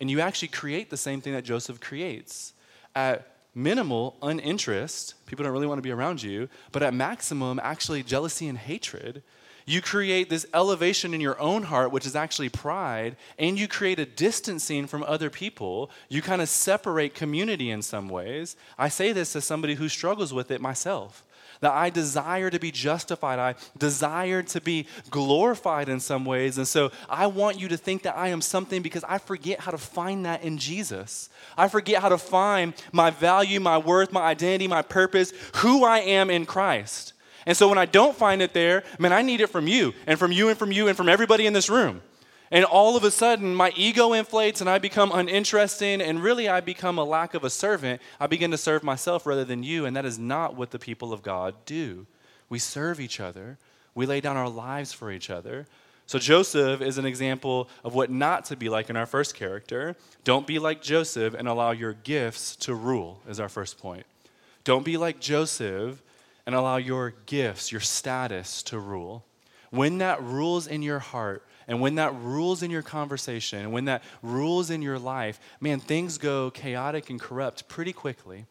and 0.00 0.10
you 0.10 0.20
actually 0.20 0.48
create 0.48 0.90
the 0.90 0.96
same 0.96 1.20
thing 1.20 1.32
that 1.32 1.44
Joseph 1.44 1.80
creates. 1.80 2.52
At 2.94 3.35
minimal, 3.56 4.16
uninterest, 4.22 5.14
people 5.26 5.42
don't 5.42 5.52
really 5.52 5.66
want 5.66 5.78
to 5.78 5.82
be 5.82 5.90
around 5.90 6.22
you, 6.22 6.48
but 6.70 6.82
at 6.82 6.94
maximum, 6.94 7.58
actually, 7.60 8.02
jealousy 8.02 8.46
and 8.46 8.58
hatred. 8.58 9.22
You 9.64 9.82
create 9.82 10.30
this 10.30 10.46
elevation 10.54 11.12
in 11.12 11.20
your 11.20 11.40
own 11.40 11.64
heart, 11.64 11.90
which 11.90 12.06
is 12.06 12.14
actually 12.14 12.50
pride, 12.50 13.16
and 13.36 13.58
you 13.58 13.66
create 13.66 13.98
a 13.98 14.06
distancing 14.06 14.86
from 14.86 15.02
other 15.02 15.30
people. 15.30 15.90
You 16.08 16.22
kind 16.22 16.40
of 16.40 16.48
separate 16.48 17.14
community 17.14 17.70
in 17.70 17.82
some 17.82 18.08
ways. 18.08 18.56
I 18.78 18.88
say 18.88 19.10
this 19.10 19.34
as 19.34 19.44
somebody 19.44 19.74
who 19.74 19.88
struggles 19.88 20.32
with 20.32 20.52
it 20.52 20.60
myself 20.60 21.25
that 21.60 21.72
I 21.72 21.90
desire 21.90 22.50
to 22.50 22.58
be 22.58 22.70
justified. 22.70 23.38
I 23.38 23.54
desire 23.78 24.42
to 24.44 24.60
be 24.60 24.86
glorified 25.10 25.88
in 25.88 26.00
some 26.00 26.24
ways. 26.24 26.58
And 26.58 26.68
so 26.68 26.90
I 27.08 27.26
want 27.26 27.60
you 27.60 27.68
to 27.68 27.76
think 27.76 28.02
that 28.02 28.16
I 28.16 28.28
am 28.28 28.40
something 28.40 28.82
because 28.82 29.04
I 29.04 29.18
forget 29.18 29.60
how 29.60 29.70
to 29.70 29.78
find 29.78 30.26
that 30.26 30.42
in 30.42 30.58
Jesus. 30.58 31.28
I 31.56 31.68
forget 31.68 32.02
how 32.02 32.08
to 32.08 32.18
find 32.18 32.74
my 32.92 33.10
value, 33.10 33.60
my 33.60 33.78
worth, 33.78 34.12
my 34.12 34.22
identity, 34.22 34.68
my 34.68 34.82
purpose, 34.82 35.32
who 35.56 35.84
I 35.84 36.00
am 36.00 36.30
in 36.30 36.46
Christ. 36.46 37.12
And 37.46 37.56
so 37.56 37.68
when 37.68 37.78
I 37.78 37.86
don't 37.86 38.16
find 38.16 38.42
it 38.42 38.52
there, 38.52 38.82
man, 38.98 39.12
I 39.12 39.22
need 39.22 39.40
it 39.40 39.48
from 39.48 39.68
you 39.68 39.94
and 40.06 40.18
from 40.18 40.32
you 40.32 40.48
and 40.48 40.58
from 40.58 40.72
you 40.72 40.88
and 40.88 40.96
from 40.96 41.08
everybody 41.08 41.46
in 41.46 41.52
this 41.52 41.70
room. 41.70 42.02
And 42.50 42.64
all 42.64 42.96
of 42.96 43.02
a 43.04 43.10
sudden, 43.10 43.54
my 43.54 43.72
ego 43.76 44.12
inflates 44.12 44.60
and 44.60 44.70
I 44.70 44.78
become 44.78 45.10
uninteresting, 45.12 46.00
and 46.00 46.22
really 46.22 46.48
I 46.48 46.60
become 46.60 46.98
a 46.98 47.04
lack 47.04 47.34
of 47.34 47.44
a 47.44 47.50
servant. 47.50 48.00
I 48.20 48.26
begin 48.26 48.52
to 48.52 48.58
serve 48.58 48.84
myself 48.84 49.26
rather 49.26 49.44
than 49.44 49.62
you, 49.62 49.84
and 49.84 49.96
that 49.96 50.04
is 50.04 50.18
not 50.18 50.54
what 50.54 50.70
the 50.70 50.78
people 50.78 51.12
of 51.12 51.22
God 51.22 51.54
do. 51.64 52.06
We 52.48 52.58
serve 52.58 53.00
each 53.00 53.18
other, 53.18 53.58
we 53.94 54.06
lay 54.06 54.20
down 54.20 54.36
our 54.36 54.48
lives 54.48 54.92
for 54.92 55.10
each 55.10 55.30
other. 55.30 55.66
So, 56.08 56.20
Joseph 56.20 56.82
is 56.82 56.98
an 56.98 57.06
example 57.06 57.68
of 57.82 57.96
what 57.96 58.10
not 58.10 58.44
to 58.46 58.56
be 58.56 58.68
like 58.68 58.90
in 58.90 58.96
our 58.96 59.06
first 59.06 59.34
character. 59.34 59.96
Don't 60.22 60.46
be 60.46 60.60
like 60.60 60.80
Joseph 60.80 61.34
and 61.34 61.48
allow 61.48 61.72
your 61.72 61.94
gifts 61.94 62.54
to 62.56 62.74
rule, 62.74 63.20
is 63.28 63.40
our 63.40 63.48
first 63.48 63.78
point. 63.78 64.06
Don't 64.62 64.84
be 64.84 64.96
like 64.96 65.18
Joseph 65.18 66.00
and 66.46 66.54
allow 66.54 66.76
your 66.76 67.14
gifts, 67.26 67.72
your 67.72 67.80
status 67.80 68.62
to 68.64 68.78
rule. 68.78 69.24
When 69.70 69.98
that 69.98 70.22
rules 70.22 70.68
in 70.68 70.82
your 70.82 71.00
heart, 71.00 71.44
and 71.68 71.80
when 71.80 71.96
that 71.96 72.14
rules 72.14 72.62
in 72.62 72.70
your 72.70 72.82
conversation, 72.82 73.60
and 73.60 73.72
when 73.72 73.86
that 73.86 74.02
rules 74.22 74.70
in 74.70 74.82
your 74.82 74.98
life, 74.98 75.40
man, 75.60 75.80
things 75.80 76.18
go 76.18 76.50
chaotic 76.50 77.10
and 77.10 77.20
corrupt 77.20 77.68
pretty 77.68 77.92
quickly. 77.92 78.46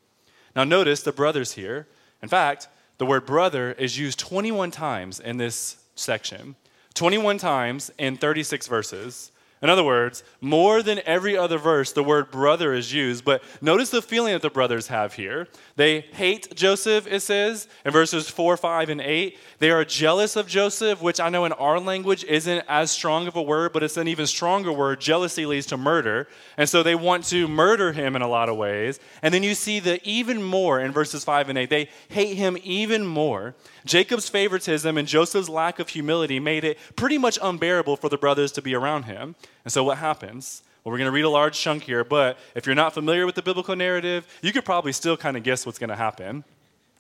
Now, 0.56 0.63
notice 0.63 1.04
the 1.04 1.12
brothers 1.12 1.54
here. 1.54 1.88
In 2.21 2.30
fact, 2.30 2.67
the 2.97 3.06
word 3.06 3.25
brother 3.25 3.71
is 3.73 3.97
used 3.97 4.19
21 4.19 4.71
times 4.71 5.19
in 5.19 5.38
this 5.38 5.78
section, 5.95 6.56
21 6.93 7.38
times 7.38 7.91
in 7.97 8.17
36 8.17 8.67
verses. 8.67 9.32
In 9.65 9.71
other 9.71 9.84
words, 9.84 10.23
more 10.41 10.84
than 10.84 11.01
every 11.08 11.36
other 11.36 11.58
verse, 11.58 11.91
the 11.91 12.04
word 12.04 12.30
brother 12.30 12.71
is 12.71 12.93
used. 12.93 13.25
But 13.25 13.41
notice 13.62 13.89
the 13.89 13.99
feeling 13.99 14.34
that 14.34 14.43
the 14.43 14.51
brothers 14.51 14.89
have 14.89 15.13
here. 15.15 15.47
They 15.75 16.01
hate 16.01 16.56
Joseph, 16.56 17.08
it 17.08 17.21
says, 17.21 17.67
in 17.84 17.91
verses 17.91 18.30
4, 18.30 18.58
5, 18.58 18.89
and 18.89 19.01
8. 19.01 19.39
They 19.58 19.71
are 19.71 19.84
jealous 19.84 20.36
of 20.36 20.45
Joseph, 20.45 21.01
which 21.01 21.19
I 21.19 21.30
know 21.30 21.45
in 21.45 21.51
our 21.54 21.80
language 21.80 22.23
isn't 22.25 22.63
as 22.69 22.91
strong 22.91 23.25
of 23.25 23.36
a 23.36 23.41
word, 23.41 23.73
but 23.73 23.82
it's 23.82 23.97
an 23.97 24.08
even 24.08 24.28
stronger 24.28 24.71
word. 24.71 25.01
Jealousy 25.01 25.47
leads 25.47 25.65
to 25.65 25.78
murder. 25.78 26.28
And 26.58 26.69
so 26.69 26.84
they 26.84 26.93
want 26.93 27.23
to 27.30 27.47
murder 27.47 27.91
him 27.91 28.15
in 28.15 28.21
a 28.21 28.28
lot 28.28 28.49
of 28.49 28.58
ways. 28.58 28.99
And 29.23 29.34
then 29.34 29.41
you 29.41 29.56
see 29.56 29.80
the 29.80 29.99
even 30.08 30.43
more 30.43 30.80
in 30.80 30.91
verses 30.91 31.23
5 31.23 31.49
and 31.49 31.58
8. 31.58 31.71
They 31.71 31.89
hate 32.10 32.38
him 32.38 32.56
even 32.63 33.04
more. 33.04 33.56
Jacob's 33.84 34.30
favoritism 34.30 34.95
and 34.95 35.08
Joseph's 35.08 35.49
lack 35.49 35.80
of 35.80 35.89
humility 35.89 36.39
made 36.39 36.63
it 36.63 36.78
pretty 36.95 37.17
much 37.17 37.39
unbearable 37.41 37.97
for 37.97 38.10
the 38.10 38.17
brothers 38.19 38.51
to 38.51 38.62
be 38.62 38.75
around 38.75 39.06
him. 39.06 39.34
And 39.65 39.73
so 39.73 39.84
what 39.84 39.97
happens? 39.97 40.62
Well, 40.84 40.91
we're 40.91 40.99
going 40.99 41.08
to 41.08 41.12
read 41.12 41.25
a 41.25 41.30
large 41.30 41.60
chunk 41.60 41.84
here, 41.84 42.04
but 42.04 42.38
if 42.54 42.67
you're 42.67 42.75
not 42.75 42.93
familiar 42.93 43.25
with 43.25 43.36
the 43.36 43.41
biblical 43.41 43.75
narrative, 43.75 44.28
you 44.43 44.54
could 44.54 44.63
probably 44.63 44.93
still 44.93 45.17
kind 45.17 45.36
of 45.36 45.43
guess 45.43 45.65
what's 45.65 45.80
going 45.80 45.89
to 45.89 45.95
happen. 45.95 46.43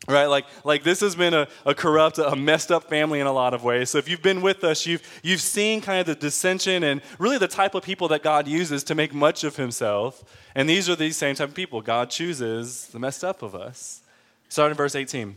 Right? 0.07 0.25
Like, 0.25 0.45
like 0.63 0.83
this 0.83 0.99
has 0.99 1.15
been 1.15 1.33
a, 1.33 1.47
a 1.65 1.73
corrupt, 1.73 2.17
a 2.17 2.35
messed 2.35 2.71
up 2.71 2.89
family 2.89 3.19
in 3.19 3.27
a 3.27 3.31
lot 3.31 3.53
of 3.53 3.63
ways. 3.63 3.89
So 3.91 3.97
if 3.97 4.09
you've 4.09 4.21
been 4.21 4.41
with 4.41 4.63
us, 4.63 4.85
you've, 4.85 5.01
you've 5.23 5.41
seen 5.41 5.81
kind 5.81 5.99
of 5.99 6.05
the 6.05 6.15
dissension 6.15 6.83
and 6.83 7.01
really 7.17 7.37
the 7.37 7.47
type 7.47 7.73
of 7.75 7.83
people 7.83 8.07
that 8.09 8.21
God 8.21 8.47
uses 8.47 8.83
to 8.85 8.95
make 8.95 9.13
much 9.13 9.43
of 9.43 9.55
himself. 9.55 10.23
And 10.53 10.69
these 10.69 10.89
are 10.89 10.95
these 10.95 11.17
same 11.17 11.35
type 11.35 11.49
of 11.49 11.55
people. 11.55 11.81
God 11.81 12.09
chooses 12.09 12.87
the 12.87 12.99
messed 12.99 13.23
up 13.23 13.41
of 13.41 13.55
us. 13.55 14.01
Start 14.49 14.71
in 14.71 14.77
verse 14.77 14.95
18. 14.95 15.35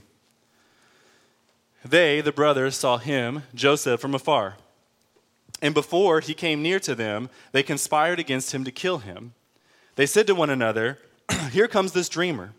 They, 1.84 2.20
the 2.20 2.32
brothers, 2.32 2.76
saw 2.76 2.98
him, 2.98 3.44
Joseph, 3.54 4.00
from 4.00 4.14
afar. 4.14 4.56
And 5.60 5.74
before 5.74 6.20
he 6.20 6.34
came 6.34 6.62
near 6.62 6.78
to 6.80 6.94
them, 6.94 7.30
they 7.52 7.62
conspired 7.62 8.18
against 8.18 8.52
him 8.52 8.64
to 8.64 8.70
kill 8.70 8.98
him. 8.98 9.34
They 9.96 10.06
said 10.06 10.26
to 10.28 10.34
one 10.34 10.50
another, 10.50 10.98
Here 11.50 11.68
comes 11.68 11.92
this 11.92 12.08
dreamer. 12.08 12.52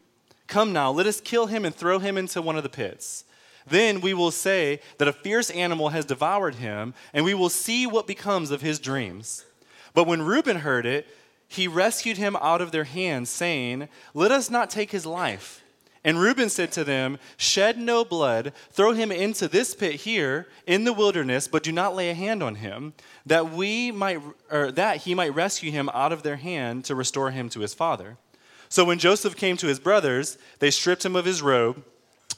Come 0.47 0.73
now, 0.73 0.91
let 0.91 1.05
us 1.07 1.21
kill 1.21 1.45
him 1.45 1.63
and 1.63 1.73
throw 1.73 1.99
him 1.99 2.17
into 2.17 2.41
one 2.41 2.57
of 2.57 2.63
the 2.63 2.69
pits. 2.69 3.23
Then 3.67 4.01
we 4.01 4.13
will 4.13 4.31
say 4.31 4.79
that 4.97 5.07
a 5.07 5.13
fierce 5.13 5.49
animal 5.51 5.89
has 5.89 6.05
devoured 6.05 6.55
him, 6.55 6.93
and 7.13 7.23
we 7.23 7.33
will 7.33 7.49
see 7.49 7.85
what 7.85 8.07
becomes 8.07 8.51
of 8.51 8.61
his 8.61 8.79
dreams. 8.79 9.45
But 9.93 10.07
when 10.07 10.23
Reuben 10.23 10.57
heard 10.57 10.85
it, 10.85 11.07
he 11.47 11.67
rescued 11.67 12.17
him 12.17 12.35
out 12.41 12.61
of 12.61 12.71
their 12.71 12.83
hands, 12.83 13.29
saying, 13.29 13.89
Let 14.13 14.31
us 14.31 14.49
not 14.49 14.69
take 14.69 14.91
his 14.91 15.05
life. 15.05 15.63
And 16.03 16.19
Reuben 16.19 16.49
said 16.49 16.71
to 16.73 16.83
them, 16.83 17.17
Shed 17.35 17.77
no 17.77 18.05
blood, 18.05 18.53
throw 18.71 18.93
him 18.93 19.11
into 19.11 19.47
this 19.47 19.75
pit 19.75 19.95
here 19.95 20.47
in 20.65 20.85
the 20.85 20.93
wilderness, 20.93 21.47
but 21.47 21.63
do 21.63 21.71
not 21.71 21.95
lay 21.95 22.09
a 22.09 22.13
hand 22.13 22.41
on 22.41 22.55
him, 22.55 22.93
that 23.25 23.51
we 23.51 23.91
might 23.91 24.21
or 24.49 24.71
that 24.71 24.97
he 24.97 25.13
might 25.13 25.35
rescue 25.35 25.71
him 25.71 25.89
out 25.93 26.13
of 26.13 26.23
their 26.23 26.37
hand 26.37 26.85
to 26.85 26.95
restore 26.95 27.31
him 27.31 27.49
to 27.49 27.59
his 27.59 27.73
father. 27.73 28.17
So 28.69 28.85
when 28.85 28.99
Joseph 28.99 29.35
came 29.35 29.57
to 29.57 29.67
his 29.67 29.79
brothers, 29.79 30.37
they 30.59 30.71
stripped 30.71 31.03
him 31.03 31.15
of 31.15 31.25
his 31.25 31.41
robe, 31.41 31.83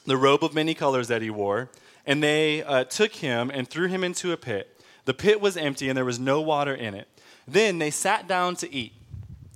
the 0.06 0.16
robe 0.16 0.42
of 0.42 0.54
many 0.54 0.74
colors 0.74 1.08
that 1.08 1.22
he 1.22 1.30
wore, 1.30 1.70
and 2.04 2.22
they 2.22 2.62
uh, 2.64 2.84
took 2.84 3.12
him 3.12 3.50
and 3.50 3.68
threw 3.68 3.86
him 3.86 4.02
into 4.02 4.32
a 4.32 4.36
pit. 4.36 4.80
The 5.04 5.14
pit 5.14 5.40
was 5.40 5.56
empty, 5.56 5.88
and 5.88 5.96
there 5.96 6.04
was 6.04 6.18
no 6.18 6.40
water 6.40 6.74
in 6.74 6.94
it. 6.94 7.06
Then 7.46 7.78
they 7.78 7.90
sat 7.90 8.26
down 8.26 8.56
to 8.56 8.72
eat. 8.72 8.92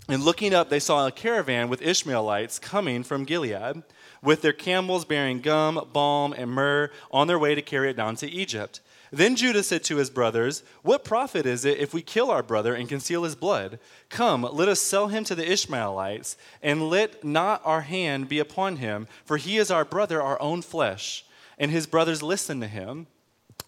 And 0.08 0.22
looking 0.22 0.54
up, 0.54 0.68
they 0.68 0.78
saw 0.78 1.06
a 1.06 1.12
caravan 1.12 1.68
with 1.68 1.82
Ishmaelites 1.82 2.58
coming 2.58 3.02
from 3.02 3.24
Gilead, 3.24 3.82
with 4.22 4.42
their 4.42 4.52
camels 4.52 5.04
bearing 5.04 5.40
gum, 5.40 5.88
balm, 5.92 6.32
and 6.32 6.50
myrrh 6.50 6.90
on 7.10 7.26
their 7.26 7.38
way 7.38 7.54
to 7.54 7.62
carry 7.62 7.90
it 7.90 7.96
down 7.96 8.16
to 8.16 8.30
Egypt. 8.30 8.80
Then 9.12 9.36
Judah 9.36 9.62
said 9.62 9.84
to 9.84 9.96
his 9.96 10.10
brothers, 10.10 10.62
What 10.82 11.04
profit 11.04 11.46
is 11.46 11.64
it 11.64 11.78
if 11.78 11.94
we 11.94 12.02
kill 12.02 12.30
our 12.30 12.42
brother 12.42 12.74
and 12.74 12.88
conceal 12.88 13.22
his 13.22 13.36
blood? 13.36 13.78
Come, 14.08 14.42
let 14.42 14.68
us 14.68 14.80
sell 14.80 15.08
him 15.08 15.24
to 15.24 15.34
the 15.34 15.50
Ishmaelites, 15.50 16.36
and 16.62 16.88
let 16.90 17.24
not 17.24 17.62
our 17.64 17.82
hand 17.82 18.28
be 18.28 18.38
upon 18.38 18.76
him, 18.76 19.06
for 19.24 19.36
he 19.36 19.58
is 19.58 19.70
our 19.70 19.84
brother, 19.84 20.20
our 20.20 20.40
own 20.40 20.62
flesh. 20.62 21.24
And 21.58 21.70
his 21.70 21.86
brothers 21.86 22.22
listened 22.22 22.62
to 22.62 22.68
him. 22.68 23.06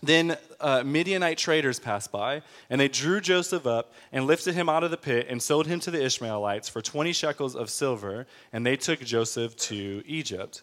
Then 0.02 0.36
uh, 0.60 0.84
Midianite 0.84 1.38
traders 1.38 1.80
passed 1.80 2.12
by, 2.12 2.42
and 2.70 2.80
they 2.80 2.88
drew 2.88 3.20
Joseph 3.20 3.66
up 3.66 3.92
and 4.12 4.26
lifted 4.26 4.54
him 4.54 4.68
out 4.68 4.84
of 4.84 4.92
the 4.92 4.96
pit 4.96 5.26
and 5.28 5.42
sold 5.42 5.66
him 5.66 5.80
to 5.80 5.90
the 5.90 6.04
Ishmaelites 6.04 6.68
for 6.68 6.80
20 6.80 7.12
shekels 7.12 7.56
of 7.56 7.68
silver, 7.68 8.26
and 8.52 8.64
they 8.64 8.76
took 8.76 9.00
Joseph 9.00 9.56
to 9.56 10.02
Egypt. 10.06 10.62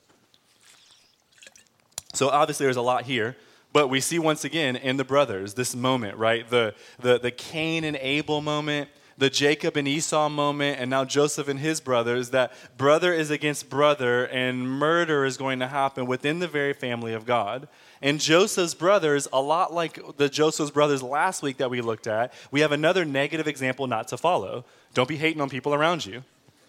So 2.14 2.30
obviously, 2.30 2.66
there's 2.66 2.78
a 2.78 2.82
lot 2.82 3.04
here. 3.04 3.36
But 3.74 3.90
we 3.90 4.00
see 4.00 4.20
once 4.20 4.46
again 4.46 4.78
in 4.78 4.96
the 4.96 5.04
brothers 5.04 5.56
this 5.56 5.76
moment, 5.76 6.18
right? 6.18 6.50
The, 6.50 6.76
the, 6.98 7.20
the 7.20 7.30
Cain 7.30 7.84
and 7.84 7.98
Abel 7.98 8.40
moment, 8.40 8.88
the 9.18 9.30
Jacob 9.30 9.76
and 9.76 9.86
Esau 9.86 10.30
moment, 10.30 10.80
and 10.80 10.90
now 10.90 11.04
Joseph 11.04 11.50
and 11.50 11.60
his 11.60 11.82
brothers, 11.82 12.30
that 12.30 12.54
brother 12.78 13.14
is 13.14 13.32
against 13.32 13.70
brother, 13.70 14.28
and 14.28 14.66
murder 14.66 15.26
is 15.26 15.36
going 15.36 15.60
to 15.60 15.68
happen 15.68 16.06
within 16.06 16.40
the 16.40 16.48
very 16.48 16.72
family 16.72 17.12
of 17.12 17.26
God. 17.26 17.68
And 18.06 18.22
Joseph's 18.22 18.76
brothers, 18.76 19.28
a 19.34 19.42
lot 19.42 19.74
like 19.74 20.00
the 20.18 20.30
Joseph's 20.30 20.70
brothers 20.70 21.02
last 21.02 21.42
week 21.42 21.58
that 21.58 21.72
we 21.72 21.82
looked 21.82 22.06
at, 22.06 22.34
we 22.52 22.60
have 22.60 22.72
another 22.72 23.04
negative 23.04 23.48
example 23.48 23.88
not 23.88 24.10
to 24.10 24.18
follow. 24.18 24.64
Don't 24.94 25.10
be 25.10 25.18
hating 25.18 25.42
on 25.42 25.50
people 25.50 25.74
around 25.74 26.06
you. 26.06 26.24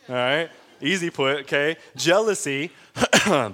All 0.09 0.15
right? 0.15 0.49
Easy 0.81 1.11
put, 1.11 1.41
okay? 1.41 1.77
Jealousy. 1.95 2.71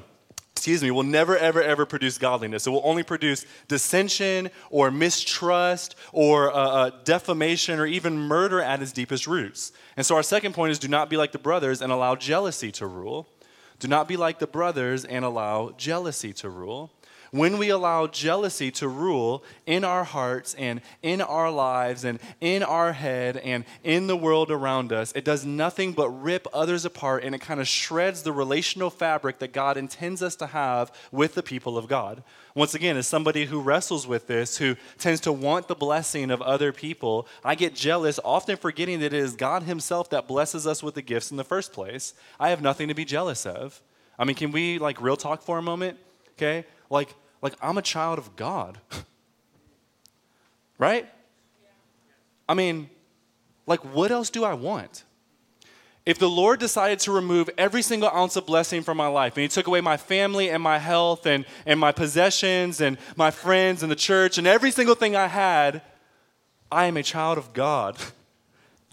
excuse 0.53 0.81
me, 0.81 0.93
will 0.93 1.03
never, 1.03 1.37
ever, 1.37 1.61
ever 1.61 1.85
produce 1.85 2.19
godliness. 2.19 2.69
It 2.69 2.71
will 2.71 2.83
only 2.85 3.03
produce 3.03 3.45
dissension 3.67 4.51
or 4.71 4.93
mistrust 4.93 5.97
or 6.13 6.53
uh, 6.53 6.57
uh, 6.57 6.91
defamation 7.03 7.81
or 7.81 7.87
even 7.87 8.17
murder 8.17 8.61
at 8.61 8.81
its 8.81 8.93
deepest 8.93 9.27
roots. 9.27 9.73
And 9.97 10.07
so, 10.07 10.15
our 10.15 10.23
second 10.23 10.55
point 10.55 10.71
is 10.71 10.79
do 10.79 10.87
not 10.87 11.11
be 11.11 11.17
like 11.17 11.33
the 11.33 11.41
brothers 11.41 11.83
and 11.83 11.91
allow 11.91 12.15
jealousy 12.15 12.71
to 12.73 12.87
rule. 12.87 13.27
Do 13.81 13.89
not 13.89 14.07
be 14.07 14.17
like 14.17 14.39
the 14.39 14.47
brothers 14.47 15.05
and 15.05 15.25
allow 15.25 15.73
jealousy 15.77 16.33
to 16.35 16.49
rule 16.49 16.93
when 17.33 17.57
we 17.57 17.71
allow 17.71 18.07
jealousy 18.07 18.71
to 18.71 18.87
rule 18.87 19.43
in 19.65 19.85
our 19.85 20.05
hearts 20.05 20.53
and 20.55 20.83
in 21.03 21.23
our 21.23 21.51
lives 21.51 22.05
and 22.05 22.21
in 22.43 22.63
our 22.63 22.93
head 22.93 23.39
and 23.39 23.65
in 23.83 24.07
the 24.07 24.17
world 24.17 24.51
around 24.51 24.93
us, 24.93 25.13
it 25.13 25.25
does 25.25 25.47
nothing 25.47 25.93
but 25.93 26.11
rip 26.11 26.47
others 26.53 26.85
apart 26.85 27.25
and 27.25 27.35
it 27.35 27.41
kind 27.41 27.59
of 27.59 27.67
shreds 27.67 28.23
the 28.23 28.33
relational 28.33 28.91
fabric 28.91 29.39
that 29.39 29.55
God 29.55 29.79
intends 29.79 30.23
us 30.23 30.37
to 30.37 30.47
have 30.47 30.93
with 31.11 31.35
the 31.35 31.43
people 31.43 31.79
of 31.79 31.89
God. 31.89 32.23
Once 32.55 32.75
again, 32.75 32.99
as 32.99 33.07
somebody 33.07 33.47
who 33.47 33.63
wrestles 33.63 34.07
with 34.07 34.27
this, 34.27 34.59
who 34.59 34.77
tends 34.99 35.19
to 35.23 35.33
want 35.33 35.69
the 35.69 35.75
blessing 35.75 36.31
of 36.31 36.43
other 36.43 36.71
people, 36.71 37.27
I 37.43 37.55
get 37.55 37.75
jealous, 37.75 38.21
often 38.23 38.59
forgetting 38.59 39.01
that 39.01 39.15
it 39.15 39.19
is 39.19 39.37
God 39.37 39.63
Himself 39.63 40.11
that 40.11 40.29
blesses 40.29 40.67
us 40.67 40.83
with 40.83 40.95
the 40.95 41.03
gifts 41.03 41.31
in 41.31 41.39
the 41.39 41.45
first 41.45 41.73
place. 41.73 42.13
I 42.39 42.51
have 42.51 42.61
nothing 42.61 42.89
to 42.89 42.95
be 42.95 43.07
jealous 43.07 43.47
of. 43.47 43.81
I 44.19 44.27
mean, 44.27 44.37
can 44.37 44.53
we 44.53 44.79
like 44.79 45.01
real 45.01 45.17
talk 45.17 45.41
for 45.41 45.57
a 45.57 45.63
moment? 45.63 45.99
Okay? 46.37 46.67
Like, 46.91 47.15
like 47.43 47.55
I'm 47.61 47.77
a 47.77 47.83
child 47.83 48.19
of 48.19 48.37
God. 48.37 48.79
right? 50.79 51.09
I 52.49 52.55
mean, 52.55 52.89
like, 53.67 53.81
what 53.95 54.11
else 54.11 54.31
do 54.31 54.45
I 54.45 54.55
want? 54.55 55.05
If 56.05 56.19
the 56.19 56.29
Lord 56.29 56.59
decided 56.59 56.99
to 57.01 57.13
remove 57.13 57.49
every 57.57 57.83
single 57.83 58.09
ounce 58.09 58.35
of 58.35 58.47
blessing 58.47 58.83
from 58.83 58.97
my 58.97 59.07
life, 59.07 59.37
and 59.37 59.43
He 59.43 59.49
took 59.49 59.67
away 59.69 59.81
my 59.81 59.97
family 59.97 60.51
and 60.51 60.63
my 60.63 60.79
health 60.79 61.27
and, 61.27 61.45
and 61.65 61.79
my 61.79 61.93
possessions 61.93 62.81
and 62.81 62.99
my 63.17 63.31
friends 63.31 63.83
and 63.83 63.93
the 63.93 63.97
church 63.97 64.39
and 64.39 64.47
every 64.47 64.73
single 64.73 64.97
thing 64.97 65.15
I 65.15 65.29
had, 65.29 65.83
I 66.71 66.87
am 66.87 66.97
a 66.97 67.03
child 67.03 67.39
of 67.39 67.53
God. 67.53 67.97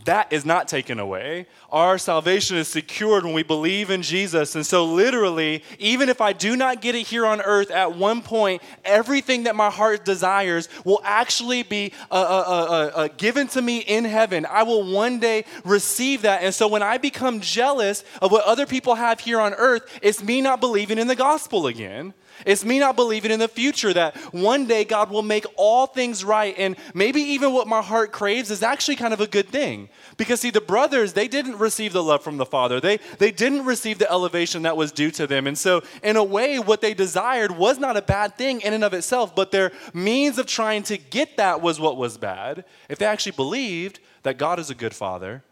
that 0.06 0.32
is 0.32 0.46
not 0.46 0.68
taken 0.68 1.00
away. 1.00 1.46
Our 1.72 1.98
salvation 1.98 2.58
is 2.58 2.68
secured 2.68 3.26
when 3.26 3.34
we 3.34 3.44
believe 3.44 3.90
in 3.90 4.02
Jesus. 4.02 4.56
And 4.56 4.66
so, 4.66 4.86
literally, 4.86 5.64
even 5.78 6.10
if 6.10 6.22
I 6.22 6.34
do 6.34 6.56
not 6.56 6.82
get 6.82 6.96
it 6.96 7.06
here 7.06 7.26
on 7.26 7.42
earth 7.42 7.70
at 7.70 7.96
one 7.96 8.22
point, 8.22 8.62
everything 8.86 9.44
that 9.44 9.56
my 9.56 9.70
heart 9.70 10.06
desires 10.06 10.70
will 10.86 11.02
actually 11.04 11.64
be 11.64 11.92
uh, 12.10 12.14
uh, 12.14 12.18
uh, 12.18 12.92
uh, 12.96 13.08
given 13.18 13.48
to 13.50 13.62
me 13.62 13.80
in 13.80 14.06
heaven. 14.06 14.46
I 14.46 14.64
will 14.64 14.90
one 14.90 15.20
day 15.20 15.46
receive 15.66 16.22
that. 16.22 16.44
And 16.44 16.54
so, 16.54 16.68
when 16.68 16.82
I 16.82 16.98
become 16.98 17.42
jealous 17.42 18.04
of 18.22 18.32
what 18.32 18.46
other 18.46 18.66
people 18.66 18.96
have 18.96 19.20
here 19.20 19.40
on 19.40 19.54
earth, 19.54 20.00
it's 20.02 20.24
me 20.24 20.40
not 20.42 20.62
believing 20.62 20.98
in 20.98 21.08
the 21.08 21.16
gospel 21.16 21.68
again. 21.68 22.14
It's 22.45 22.63
me 22.63 22.80
not 22.80 22.95
believing 22.95 23.32
in 23.32 23.39
the 23.39 23.47
future 23.47 23.93
that 23.93 24.15
one 24.34 24.65
day 24.65 24.84
God 24.84 25.10
will 25.10 25.21
make 25.21 25.45
all 25.56 25.88
things 25.88 26.23
right. 26.23 26.56
And 26.58 26.75
maybe 26.93 27.21
even 27.21 27.54
what 27.54 27.67
my 27.67 27.82
heart 27.82 28.12
craves 28.12 28.52
is 28.52 28.63
actually 28.63 28.95
kind 28.95 29.13
of 29.13 29.21
a 29.21 29.28
good 29.28 29.49
thing. 29.49 29.89
Because, 30.17 30.41
see, 30.41 30.49
the 30.49 30.62
brothers, 30.62 31.13
they 31.13 31.28
didn't 31.28 31.58
receive 31.58 31.93
the 31.93 32.04
love 32.04 32.23
from 32.23 32.38
the 32.38 32.45
Father, 32.45 32.80
they, 32.80 32.97
they 33.17 33.32
didn't 33.32 33.65
receive 33.65 33.99
the 33.99 34.10
elevation 34.12 34.63
that 34.63 34.78
was 34.78 34.91
due 34.91 35.12
to 35.12 35.28
them. 35.28 35.47
And 35.47 35.58
so, 35.58 35.82
in 36.04 36.15
a 36.15 36.23
way, 36.23 36.60
what 36.60 36.82
they 36.82 36.93
desired 36.93 37.52
was 37.52 37.80
not 37.80 37.97
a 37.97 38.02
bad 38.02 38.38
thing 38.38 38.62
in 38.62 38.73
and 38.73 38.84
of 38.84 38.93
itself, 38.93 39.36
but 39.36 39.52
their 39.52 39.71
means 39.93 40.38
of 40.38 40.45
trying 40.45 40.84
to 40.84 40.97
get 40.97 41.38
that 41.38 41.62
was 41.62 41.80
what 41.80 41.97
was 41.97 42.17
bad. 42.17 42.65
If 42.89 42.99
they 42.99 43.06
actually 43.06 43.34
believed 43.34 43.99
that 44.23 44.38
God 44.38 44.60
is 44.60 44.69
a 44.69 44.75
good 44.75 44.93
Father, 44.93 45.43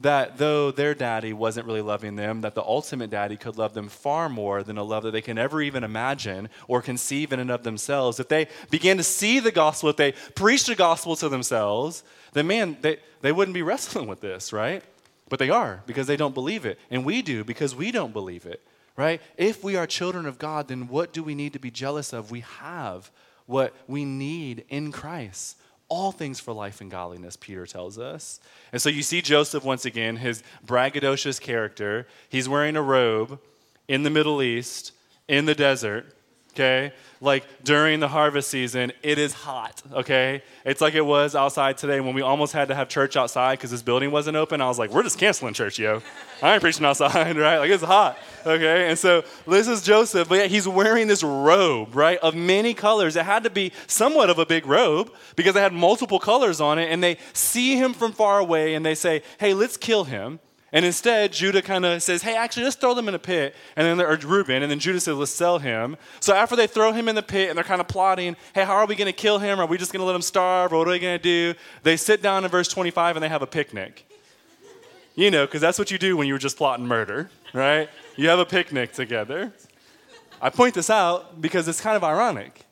that 0.00 0.38
though 0.38 0.70
their 0.70 0.94
daddy 0.94 1.32
wasn't 1.32 1.66
really 1.66 1.82
loving 1.82 2.16
them, 2.16 2.40
that 2.40 2.54
the 2.54 2.62
ultimate 2.62 3.10
daddy 3.10 3.36
could 3.36 3.58
love 3.58 3.74
them 3.74 3.88
far 3.88 4.28
more 4.28 4.62
than 4.62 4.78
a 4.78 4.82
love 4.82 5.02
that 5.02 5.10
they 5.10 5.20
can 5.20 5.36
ever 5.36 5.60
even 5.60 5.84
imagine 5.84 6.48
or 6.68 6.80
conceive 6.80 7.32
in 7.32 7.40
and 7.40 7.50
of 7.50 7.62
themselves. 7.62 8.18
If 8.18 8.28
they 8.28 8.48
began 8.70 8.96
to 8.96 9.02
see 9.02 9.40
the 9.40 9.52
gospel, 9.52 9.90
if 9.90 9.96
they 9.96 10.12
preached 10.34 10.66
the 10.66 10.74
gospel 10.74 11.16
to 11.16 11.28
themselves, 11.28 12.02
then 12.32 12.46
man, 12.46 12.78
they, 12.80 12.96
they 13.20 13.30
wouldn't 13.30 13.54
be 13.54 13.62
wrestling 13.70 14.08
with 14.08 14.20
this, 14.20 14.52
right? 14.52 14.82
But 15.28 15.38
they 15.38 15.50
are 15.50 15.82
because 15.86 16.06
they 16.06 16.16
don't 16.16 16.34
believe 16.34 16.64
it. 16.64 16.78
And 16.90 17.04
we 17.04 17.20
do 17.20 17.44
because 17.44 17.74
we 17.74 17.92
don't 17.92 18.12
believe 18.12 18.46
it, 18.46 18.62
right? 18.96 19.20
If 19.36 19.62
we 19.62 19.76
are 19.76 19.86
children 19.86 20.24
of 20.24 20.38
God, 20.38 20.68
then 20.68 20.88
what 20.88 21.12
do 21.12 21.22
we 21.22 21.34
need 21.34 21.52
to 21.52 21.58
be 21.58 21.70
jealous 21.70 22.14
of? 22.14 22.30
We 22.30 22.40
have 22.40 23.10
what 23.44 23.74
we 23.86 24.06
need 24.06 24.64
in 24.70 24.92
Christ 24.92 25.56
all 25.90 26.12
things 26.12 26.40
for 26.40 26.54
life 26.54 26.80
and 26.80 26.90
godliness, 26.90 27.36
Peter 27.36 27.66
tells 27.66 27.98
us. 27.98 28.40
And 28.72 28.80
so 28.80 28.88
you 28.88 29.02
see 29.02 29.20
Joseph 29.20 29.64
once 29.64 29.84
again, 29.84 30.16
his 30.16 30.42
braggadocious 30.64 31.38
character. 31.40 32.06
He's 32.30 32.48
wearing 32.48 32.76
a 32.76 32.82
robe 32.82 33.38
in 33.88 34.04
the 34.04 34.10
Middle 34.10 34.40
East, 34.40 34.92
in 35.28 35.44
the 35.44 35.54
desert, 35.54 36.14
okay? 36.52 36.92
Like 37.20 37.44
during 37.64 38.00
the 38.00 38.08
harvest 38.08 38.50
season, 38.50 38.92
it 39.02 39.18
is 39.18 39.32
hot, 39.34 39.82
okay? 39.92 40.42
It's 40.64 40.80
like 40.80 40.94
it 40.94 41.04
was 41.04 41.34
outside 41.34 41.76
today 41.76 42.00
when 42.00 42.14
we 42.14 42.22
almost 42.22 42.52
had 42.52 42.68
to 42.68 42.74
have 42.74 42.88
church 42.88 43.16
outside 43.16 43.58
because 43.58 43.70
this 43.70 43.82
building 43.82 44.10
wasn't 44.10 44.36
open. 44.36 44.60
I 44.60 44.66
was 44.68 44.78
like, 44.78 44.90
we're 44.90 45.02
just 45.02 45.18
canceling 45.18 45.52
church, 45.52 45.78
yo. 45.78 46.02
I 46.42 46.54
ain't 46.54 46.62
preaching 46.62 46.86
outside, 46.86 47.36
right? 47.36 47.58
Like 47.58 47.70
it's 47.70 47.82
hot, 47.82 48.18
okay? 48.46 48.88
And 48.88 48.98
so 48.98 49.22
this 49.46 49.68
is 49.68 49.82
Joseph, 49.82 50.28
but 50.28 50.36
yeah, 50.36 50.46
he's 50.46 50.66
wearing 50.66 51.08
this 51.08 51.22
robe, 51.22 51.94
right, 51.94 52.18
of 52.18 52.34
many 52.34 52.72
colors. 52.72 53.16
It 53.16 53.24
had 53.24 53.44
to 53.44 53.50
be 53.50 53.72
somewhat 53.86 54.30
of 54.30 54.38
a 54.38 54.46
big 54.46 54.66
robe 54.66 55.12
because 55.36 55.54
it 55.56 55.60
had 55.60 55.74
multiple 55.74 56.18
colors 56.18 56.60
on 56.60 56.78
it. 56.78 56.90
And 56.90 57.02
they 57.02 57.18
see 57.32 57.76
him 57.76 57.92
from 57.92 58.12
far 58.12 58.38
away 58.38 58.74
and 58.74 58.84
they 58.84 58.94
say, 58.94 59.22
hey, 59.38 59.52
let's 59.52 59.76
kill 59.76 60.04
him. 60.04 60.40
And 60.72 60.84
instead, 60.84 61.32
Judah 61.32 61.62
kind 61.62 61.84
of 61.84 62.00
says, 62.02 62.22
hey, 62.22 62.36
actually, 62.36 62.62
let's 62.62 62.76
throw 62.76 62.94
them 62.94 63.08
in 63.08 63.14
a 63.14 63.18
pit. 63.18 63.56
And 63.74 63.86
then, 63.86 64.06
or 64.06 64.16
Reuben, 64.16 64.62
and 64.62 64.70
then 64.70 64.78
Judah 64.78 65.00
says, 65.00 65.16
let's 65.16 65.32
sell 65.32 65.58
him. 65.58 65.96
So 66.20 66.32
after 66.32 66.54
they 66.54 66.68
throw 66.68 66.92
him 66.92 67.08
in 67.08 67.16
the 67.16 67.22
pit 67.22 67.48
and 67.48 67.56
they're 67.56 67.64
kind 67.64 67.80
of 67.80 67.88
plotting, 67.88 68.36
hey, 68.54 68.64
how 68.64 68.74
are 68.74 68.86
we 68.86 68.94
going 68.94 69.06
to 69.06 69.12
kill 69.12 69.38
him? 69.38 69.58
Are 69.58 69.66
we 69.66 69.78
just 69.78 69.92
going 69.92 70.00
to 70.00 70.06
let 70.06 70.14
him 70.14 70.22
starve? 70.22 70.72
Or 70.72 70.78
what 70.78 70.88
are 70.88 70.92
we 70.92 71.00
going 71.00 71.18
to 71.18 71.22
do? 71.22 71.58
They 71.82 71.96
sit 71.96 72.22
down 72.22 72.44
in 72.44 72.50
verse 72.50 72.68
25 72.68 73.16
and 73.16 73.22
they 73.22 73.28
have 73.28 73.42
a 73.42 73.48
picnic. 73.48 74.06
You 75.16 75.30
know, 75.30 75.44
because 75.44 75.60
that's 75.60 75.78
what 75.78 75.90
you 75.90 75.98
do 75.98 76.16
when 76.16 76.28
you 76.28 76.34
were 76.34 76.38
just 76.38 76.56
plotting 76.56 76.86
murder, 76.86 77.30
right? 77.52 77.88
You 78.16 78.28
have 78.28 78.38
a 78.38 78.46
picnic 78.46 78.92
together. 78.92 79.52
I 80.40 80.50
point 80.50 80.74
this 80.74 80.88
out 80.88 81.40
because 81.40 81.66
it's 81.66 81.80
kind 81.80 81.96
of 81.96 82.04
ironic. 82.04 82.64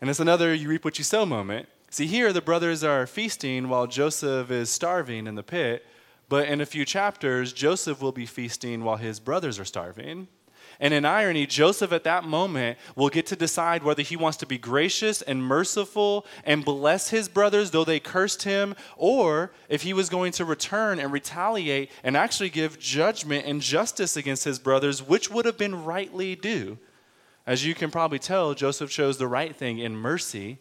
And 0.00 0.08
it's 0.08 0.20
another 0.20 0.54
you 0.54 0.68
reap 0.68 0.84
what 0.84 0.98
you 0.98 1.04
sow 1.04 1.26
moment. 1.26 1.68
See, 1.90 2.06
here 2.06 2.32
the 2.32 2.40
brothers 2.40 2.84
are 2.84 3.06
feasting 3.06 3.68
while 3.68 3.88
Joseph 3.88 4.50
is 4.52 4.70
starving 4.70 5.26
in 5.26 5.34
the 5.34 5.42
pit. 5.42 5.84
But 6.30 6.46
in 6.46 6.60
a 6.60 6.66
few 6.66 6.84
chapters, 6.84 7.52
Joseph 7.52 8.00
will 8.00 8.12
be 8.12 8.24
feasting 8.24 8.84
while 8.84 8.98
his 8.98 9.18
brothers 9.18 9.58
are 9.58 9.64
starving. 9.64 10.28
And 10.78 10.94
in 10.94 11.04
irony, 11.04 11.44
Joseph 11.44 11.90
at 11.92 12.04
that 12.04 12.22
moment 12.22 12.78
will 12.94 13.08
get 13.08 13.26
to 13.26 13.36
decide 13.36 13.82
whether 13.82 14.02
he 14.02 14.16
wants 14.16 14.38
to 14.38 14.46
be 14.46 14.56
gracious 14.56 15.22
and 15.22 15.42
merciful 15.42 16.24
and 16.44 16.64
bless 16.64 17.10
his 17.10 17.28
brothers, 17.28 17.72
though 17.72 17.84
they 17.84 17.98
cursed 17.98 18.44
him, 18.44 18.76
or 18.96 19.50
if 19.68 19.82
he 19.82 19.92
was 19.92 20.08
going 20.08 20.30
to 20.32 20.44
return 20.44 21.00
and 21.00 21.12
retaliate 21.12 21.90
and 22.04 22.16
actually 22.16 22.48
give 22.48 22.78
judgment 22.78 23.44
and 23.44 23.60
justice 23.60 24.16
against 24.16 24.44
his 24.44 24.60
brothers, 24.60 25.02
which 25.02 25.32
would 25.32 25.46
have 25.46 25.58
been 25.58 25.84
rightly 25.84 26.36
due. 26.36 26.78
As 27.44 27.66
you 27.66 27.74
can 27.74 27.90
probably 27.90 28.20
tell, 28.20 28.54
Joseph 28.54 28.90
chose 28.90 29.18
the 29.18 29.26
right 29.26 29.54
thing 29.54 29.80
in 29.80 29.96
mercy 29.96 30.60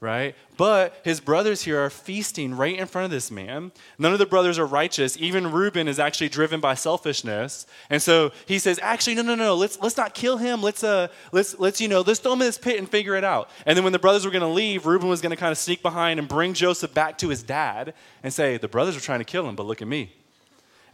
right? 0.00 0.34
But 0.56 0.98
his 1.04 1.20
brothers 1.20 1.62
here 1.62 1.78
are 1.78 1.90
feasting 1.90 2.54
right 2.54 2.78
in 2.78 2.86
front 2.86 3.04
of 3.04 3.10
this 3.10 3.30
man. 3.30 3.70
None 3.98 4.14
of 4.14 4.18
the 4.18 4.24
brothers 4.24 4.58
are 4.58 4.64
righteous. 4.64 5.16
Even 5.18 5.52
Reuben 5.52 5.88
is 5.88 5.98
actually 5.98 6.30
driven 6.30 6.58
by 6.58 6.74
selfishness. 6.74 7.66
And 7.90 8.00
so 8.00 8.32
he 8.46 8.58
says, 8.58 8.80
actually, 8.82 9.14
no, 9.16 9.22
no, 9.22 9.34
no, 9.34 9.54
let's 9.54 9.78
let's 9.80 9.98
not 9.98 10.14
kill 10.14 10.38
him. 10.38 10.62
Let's 10.62 10.82
uh 10.82 11.08
let's 11.32 11.58
let's, 11.58 11.82
you 11.82 11.88
know, 11.88 12.00
let's 12.00 12.18
throw 12.18 12.32
him 12.32 12.40
in 12.40 12.46
this 12.46 12.56
pit 12.56 12.78
and 12.78 12.88
figure 12.88 13.14
it 13.14 13.24
out. 13.24 13.50
And 13.66 13.76
then 13.76 13.84
when 13.84 13.92
the 13.92 13.98
brothers 13.98 14.24
were 14.24 14.30
gonna 14.30 14.50
leave, 14.50 14.86
Reuben 14.86 15.08
was 15.08 15.20
gonna 15.20 15.36
kind 15.36 15.52
of 15.52 15.58
sneak 15.58 15.82
behind 15.82 16.18
and 16.18 16.26
bring 16.26 16.54
Joseph 16.54 16.94
back 16.94 17.18
to 17.18 17.28
his 17.28 17.42
dad 17.42 17.92
and 18.22 18.32
say, 18.32 18.56
The 18.56 18.68
brothers 18.68 18.94
were 18.94 19.02
trying 19.02 19.20
to 19.20 19.24
kill 19.24 19.46
him, 19.46 19.54
but 19.54 19.66
look 19.66 19.82
at 19.82 19.88
me. 19.88 20.14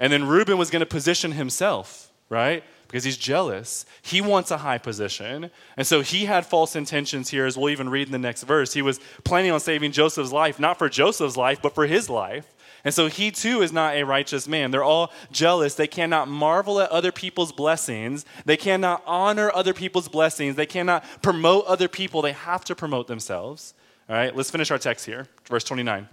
And 0.00 0.12
then 0.12 0.26
Reuben 0.26 0.58
was 0.58 0.68
gonna 0.68 0.84
position 0.84 1.32
himself, 1.32 2.10
right? 2.28 2.64
Because 2.86 3.04
he's 3.04 3.16
jealous. 3.16 3.84
He 4.02 4.20
wants 4.20 4.50
a 4.50 4.58
high 4.58 4.78
position. 4.78 5.50
And 5.76 5.86
so 5.86 6.02
he 6.02 6.26
had 6.26 6.46
false 6.46 6.76
intentions 6.76 7.30
here, 7.30 7.46
as 7.46 7.56
we'll 7.56 7.70
even 7.70 7.88
read 7.88 8.08
in 8.08 8.12
the 8.12 8.18
next 8.18 8.44
verse. 8.44 8.72
He 8.72 8.82
was 8.82 9.00
planning 9.24 9.50
on 9.50 9.60
saving 9.60 9.92
Joseph's 9.92 10.32
life, 10.32 10.58
not 10.58 10.78
for 10.78 10.88
Joseph's 10.88 11.36
life, 11.36 11.60
but 11.60 11.74
for 11.74 11.86
his 11.86 12.08
life. 12.08 12.54
And 12.84 12.94
so 12.94 13.08
he 13.08 13.32
too 13.32 13.62
is 13.62 13.72
not 13.72 13.96
a 13.96 14.04
righteous 14.04 14.46
man. 14.46 14.70
They're 14.70 14.84
all 14.84 15.12
jealous. 15.32 15.74
They 15.74 15.88
cannot 15.88 16.28
marvel 16.28 16.80
at 16.80 16.88
other 16.90 17.10
people's 17.10 17.50
blessings. 17.50 18.24
They 18.44 18.56
cannot 18.56 19.02
honor 19.06 19.50
other 19.52 19.74
people's 19.74 20.06
blessings. 20.06 20.54
They 20.54 20.66
cannot 20.66 21.04
promote 21.20 21.66
other 21.66 21.88
people. 21.88 22.22
They 22.22 22.32
have 22.32 22.64
to 22.66 22.76
promote 22.76 23.08
themselves. 23.08 23.74
All 24.08 24.14
right, 24.14 24.34
let's 24.36 24.52
finish 24.52 24.70
our 24.70 24.78
text 24.78 25.04
here. 25.04 25.26
Verse 25.48 25.64
29. 25.64 26.08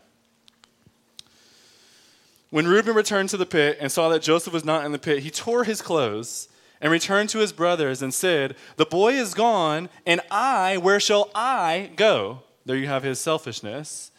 When 2.49 2.67
Reuben 2.67 2.95
returned 2.95 3.29
to 3.29 3.37
the 3.37 3.45
pit 3.45 3.77
and 3.79 3.91
saw 3.91 4.09
that 4.09 4.23
Joseph 4.23 4.53
was 4.53 4.65
not 4.65 4.83
in 4.83 4.91
the 4.91 4.99
pit, 4.99 5.19
he 5.23 5.29
tore 5.29 5.63
his 5.63 5.81
clothes 5.81 6.49
and 6.83 6.91
returned 6.91 7.29
to 7.29 7.39
his 7.39 7.53
brothers 7.53 8.01
and 8.01 8.13
said, 8.13 8.55
The 8.75 8.85
boy 8.85 9.13
is 9.13 9.33
gone, 9.33 9.89
and 10.05 10.19
I, 10.29 10.75
where 10.75 10.99
shall 10.99 11.31
I 11.33 11.91
go? 11.95 12.43
There 12.65 12.75
you 12.75 12.87
have 12.87 13.03
his 13.03 13.21
selfishness. 13.21 14.11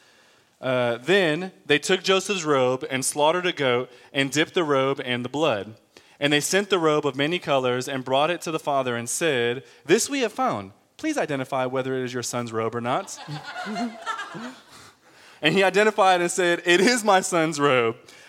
Uh, 0.62 0.96
then 0.96 1.52
they 1.66 1.78
took 1.78 2.02
Joseph's 2.02 2.42
robe 2.42 2.82
and 2.90 3.04
slaughtered 3.04 3.44
a 3.44 3.52
goat 3.52 3.90
and 4.14 4.30
dipped 4.30 4.54
the 4.54 4.64
robe 4.64 4.98
in 5.04 5.22
the 5.22 5.28
blood. 5.28 5.74
And 6.18 6.32
they 6.32 6.40
sent 6.40 6.70
the 6.70 6.78
robe 6.78 7.04
of 7.04 7.16
many 7.16 7.38
colors 7.38 7.86
and 7.86 8.02
brought 8.02 8.30
it 8.30 8.40
to 8.42 8.50
the 8.50 8.58
father 8.58 8.96
and 8.96 9.10
said, 9.10 9.62
This 9.84 10.08
we 10.08 10.20
have 10.20 10.32
found. 10.32 10.72
Please 10.96 11.18
identify 11.18 11.66
whether 11.66 11.94
it 11.94 12.04
is 12.04 12.14
your 12.14 12.22
son's 12.22 12.50
robe 12.50 12.74
or 12.74 12.80
not. 12.80 13.18
and 15.42 15.54
he 15.54 15.62
identified 15.62 16.22
and 16.22 16.30
said, 16.30 16.62
It 16.64 16.80
is 16.80 17.04
my 17.04 17.20
son's 17.20 17.60
robe. 17.60 17.96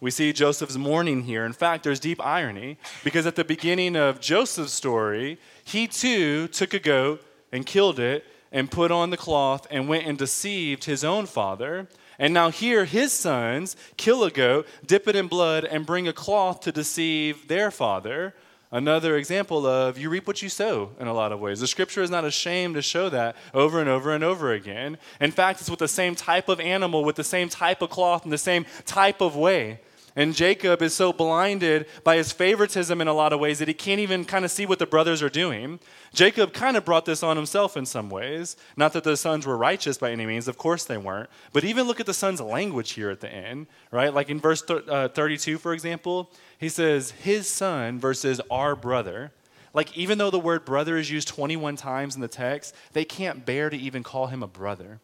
We 0.00 0.10
see 0.10 0.32
Joseph's 0.32 0.78
mourning 0.78 1.24
here. 1.24 1.44
In 1.44 1.52
fact, 1.52 1.84
there's 1.84 2.00
deep 2.00 2.24
irony 2.24 2.78
because 3.04 3.26
at 3.26 3.36
the 3.36 3.44
beginning 3.44 3.96
of 3.96 4.18
Joseph's 4.20 4.72
story, 4.72 5.38
he 5.62 5.86
too 5.86 6.48
took 6.48 6.72
a 6.72 6.78
goat 6.78 7.22
and 7.52 7.66
killed 7.66 8.00
it 8.00 8.24
and 8.50 8.70
put 8.70 8.90
on 8.90 9.10
the 9.10 9.18
cloth 9.18 9.66
and 9.70 9.88
went 9.88 10.06
and 10.06 10.16
deceived 10.16 10.84
his 10.84 11.04
own 11.04 11.26
father. 11.26 11.86
And 12.18 12.32
now 12.32 12.50
here 12.50 12.86
his 12.86 13.12
sons 13.12 13.76
kill 13.98 14.24
a 14.24 14.30
goat, 14.30 14.66
dip 14.86 15.06
it 15.06 15.16
in 15.16 15.28
blood, 15.28 15.64
and 15.64 15.84
bring 15.84 16.08
a 16.08 16.14
cloth 16.14 16.60
to 16.60 16.72
deceive 16.72 17.48
their 17.48 17.70
father. 17.70 18.34
Another 18.72 19.16
example 19.16 19.66
of 19.66 19.98
you 19.98 20.08
reap 20.08 20.26
what 20.26 20.42
you 20.42 20.48
sow 20.48 20.92
in 20.98 21.08
a 21.08 21.12
lot 21.12 21.32
of 21.32 21.40
ways. 21.40 21.60
The 21.60 21.66
scripture 21.66 22.02
is 22.02 22.10
not 22.10 22.24
ashamed 22.24 22.76
to 22.76 22.82
show 22.82 23.08
that 23.10 23.36
over 23.52 23.80
and 23.80 23.88
over 23.88 24.14
and 24.14 24.22
over 24.24 24.52
again. 24.52 24.96
In 25.20 25.30
fact, 25.30 25.60
it's 25.60 25.68
with 25.68 25.80
the 25.80 25.88
same 25.88 26.14
type 26.14 26.48
of 26.48 26.60
animal, 26.60 27.04
with 27.04 27.16
the 27.16 27.24
same 27.24 27.48
type 27.48 27.82
of 27.82 27.90
cloth, 27.90 28.24
in 28.24 28.30
the 28.30 28.38
same 28.38 28.64
type 28.86 29.20
of 29.20 29.36
way. 29.36 29.80
And 30.20 30.34
Jacob 30.34 30.82
is 30.82 30.94
so 30.94 31.14
blinded 31.14 31.86
by 32.04 32.16
his 32.16 32.30
favoritism 32.30 33.00
in 33.00 33.08
a 33.08 33.14
lot 33.14 33.32
of 33.32 33.40
ways 33.40 33.58
that 33.58 33.68
he 33.68 33.72
can't 33.72 34.00
even 34.00 34.26
kind 34.26 34.44
of 34.44 34.50
see 34.50 34.66
what 34.66 34.78
the 34.78 34.84
brothers 34.84 35.22
are 35.22 35.30
doing. 35.30 35.80
Jacob 36.12 36.52
kind 36.52 36.76
of 36.76 36.84
brought 36.84 37.06
this 37.06 37.22
on 37.22 37.38
himself 37.38 37.74
in 37.74 37.86
some 37.86 38.10
ways. 38.10 38.54
Not 38.76 38.92
that 38.92 39.02
the 39.02 39.16
sons 39.16 39.46
were 39.46 39.56
righteous 39.56 39.96
by 39.96 40.10
any 40.10 40.26
means, 40.26 40.46
of 40.46 40.58
course 40.58 40.84
they 40.84 40.98
weren't. 40.98 41.30
But 41.54 41.64
even 41.64 41.86
look 41.86 42.00
at 42.00 42.04
the 42.04 42.12
son's 42.12 42.38
language 42.38 42.90
here 42.90 43.08
at 43.08 43.20
the 43.20 43.32
end, 43.32 43.66
right? 43.90 44.12
Like 44.12 44.28
in 44.28 44.40
verse 44.40 44.62
uh, 44.68 45.08
32, 45.08 45.56
for 45.56 45.72
example, 45.72 46.30
he 46.58 46.68
says, 46.68 47.12
his 47.12 47.48
son 47.48 47.98
versus 47.98 48.42
our 48.50 48.76
brother. 48.76 49.32
Like, 49.72 49.96
even 49.96 50.18
though 50.18 50.30
the 50.30 50.38
word 50.38 50.66
brother 50.66 50.98
is 50.98 51.10
used 51.10 51.28
21 51.28 51.76
times 51.76 52.14
in 52.14 52.20
the 52.20 52.28
text, 52.28 52.74
they 52.92 53.06
can't 53.06 53.46
bear 53.46 53.70
to 53.70 53.76
even 53.78 54.02
call 54.02 54.26
him 54.26 54.42
a 54.42 54.46
brother. 54.46 55.00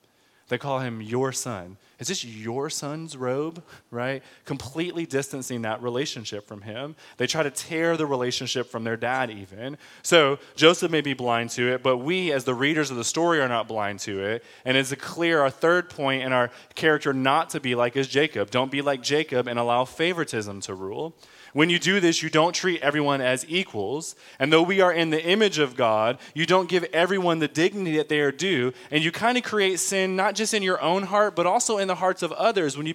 They 0.48 0.58
call 0.58 0.78
him 0.78 1.02
your 1.02 1.32
son. 1.32 1.76
Is 1.98 2.08
this 2.08 2.24
your 2.24 2.68
son's 2.68 3.16
robe? 3.16 3.62
Right? 3.90 4.22
Completely 4.44 5.06
distancing 5.06 5.62
that 5.62 5.82
relationship 5.82 6.46
from 6.46 6.62
him. 6.62 6.94
They 7.16 7.26
try 7.26 7.42
to 7.42 7.50
tear 7.50 7.96
the 7.96 8.06
relationship 8.06 8.70
from 8.70 8.84
their 8.84 8.96
dad, 8.96 9.30
even. 9.30 9.78
So 10.02 10.38
Joseph 10.54 10.90
may 10.92 11.00
be 11.00 11.14
blind 11.14 11.50
to 11.50 11.72
it, 11.72 11.82
but 11.82 11.98
we, 11.98 12.32
as 12.32 12.44
the 12.44 12.54
readers 12.54 12.90
of 12.90 12.96
the 12.96 13.04
story, 13.04 13.40
are 13.40 13.48
not 13.48 13.66
blind 13.66 14.00
to 14.00 14.22
it. 14.22 14.44
And 14.64 14.76
it's 14.76 14.92
a 14.92 14.96
clear, 14.96 15.40
our 15.40 15.50
third 15.50 15.88
point 15.88 16.22
in 16.22 16.32
our 16.32 16.50
character 16.74 17.12
not 17.12 17.50
to 17.50 17.60
be 17.60 17.74
like 17.74 17.96
is 17.96 18.06
Jacob. 18.06 18.50
Don't 18.50 18.70
be 18.70 18.82
like 18.82 19.02
Jacob 19.02 19.48
and 19.48 19.58
allow 19.58 19.84
favoritism 19.84 20.60
to 20.62 20.74
rule. 20.74 21.14
When 21.52 21.70
you 21.70 21.78
do 21.78 22.00
this, 22.00 22.22
you 22.22 22.30
don't 22.30 22.54
treat 22.54 22.80
everyone 22.82 23.20
as 23.20 23.44
equals. 23.48 24.16
And 24.38 24.52
though 24.52 24.62
we 24.62 24.80
are 24.80 24.92
in 24.92 25.10
the 25.10 25.24
image 25.24 25.58
of 25.58 25.76
God, 25.76 26.18
you 26.34 26.46
don't 26.46 26.68
give 26.68 26.84
everyone 26.92 27.38
the 27.38 27.48
dignity 27.48 27.96
that 27.96 28.08
they 28.08 28.20
are 28.20 28.32
due. 28.32 28.72
And 28.90 29.02
you 29.02 29.12
kind 29.12 29.38
of 29.38 29.44
create 29.44 29.80
sin 29.80 30.16
not 30.16 30.34
just 30.34 30.54
in 30.54 30.62
your 30.62 30.80
own 30.80 31.04
heart, 31.04 31.34
but 31.36 31.46
also 31.46 31.78
in 31.78 31.88
the 31.88 31.94
hearts 31.94 32.22
of 32.22 32.32
others 32.32 32.76
when 32.76 32.86
you 32.86 32.94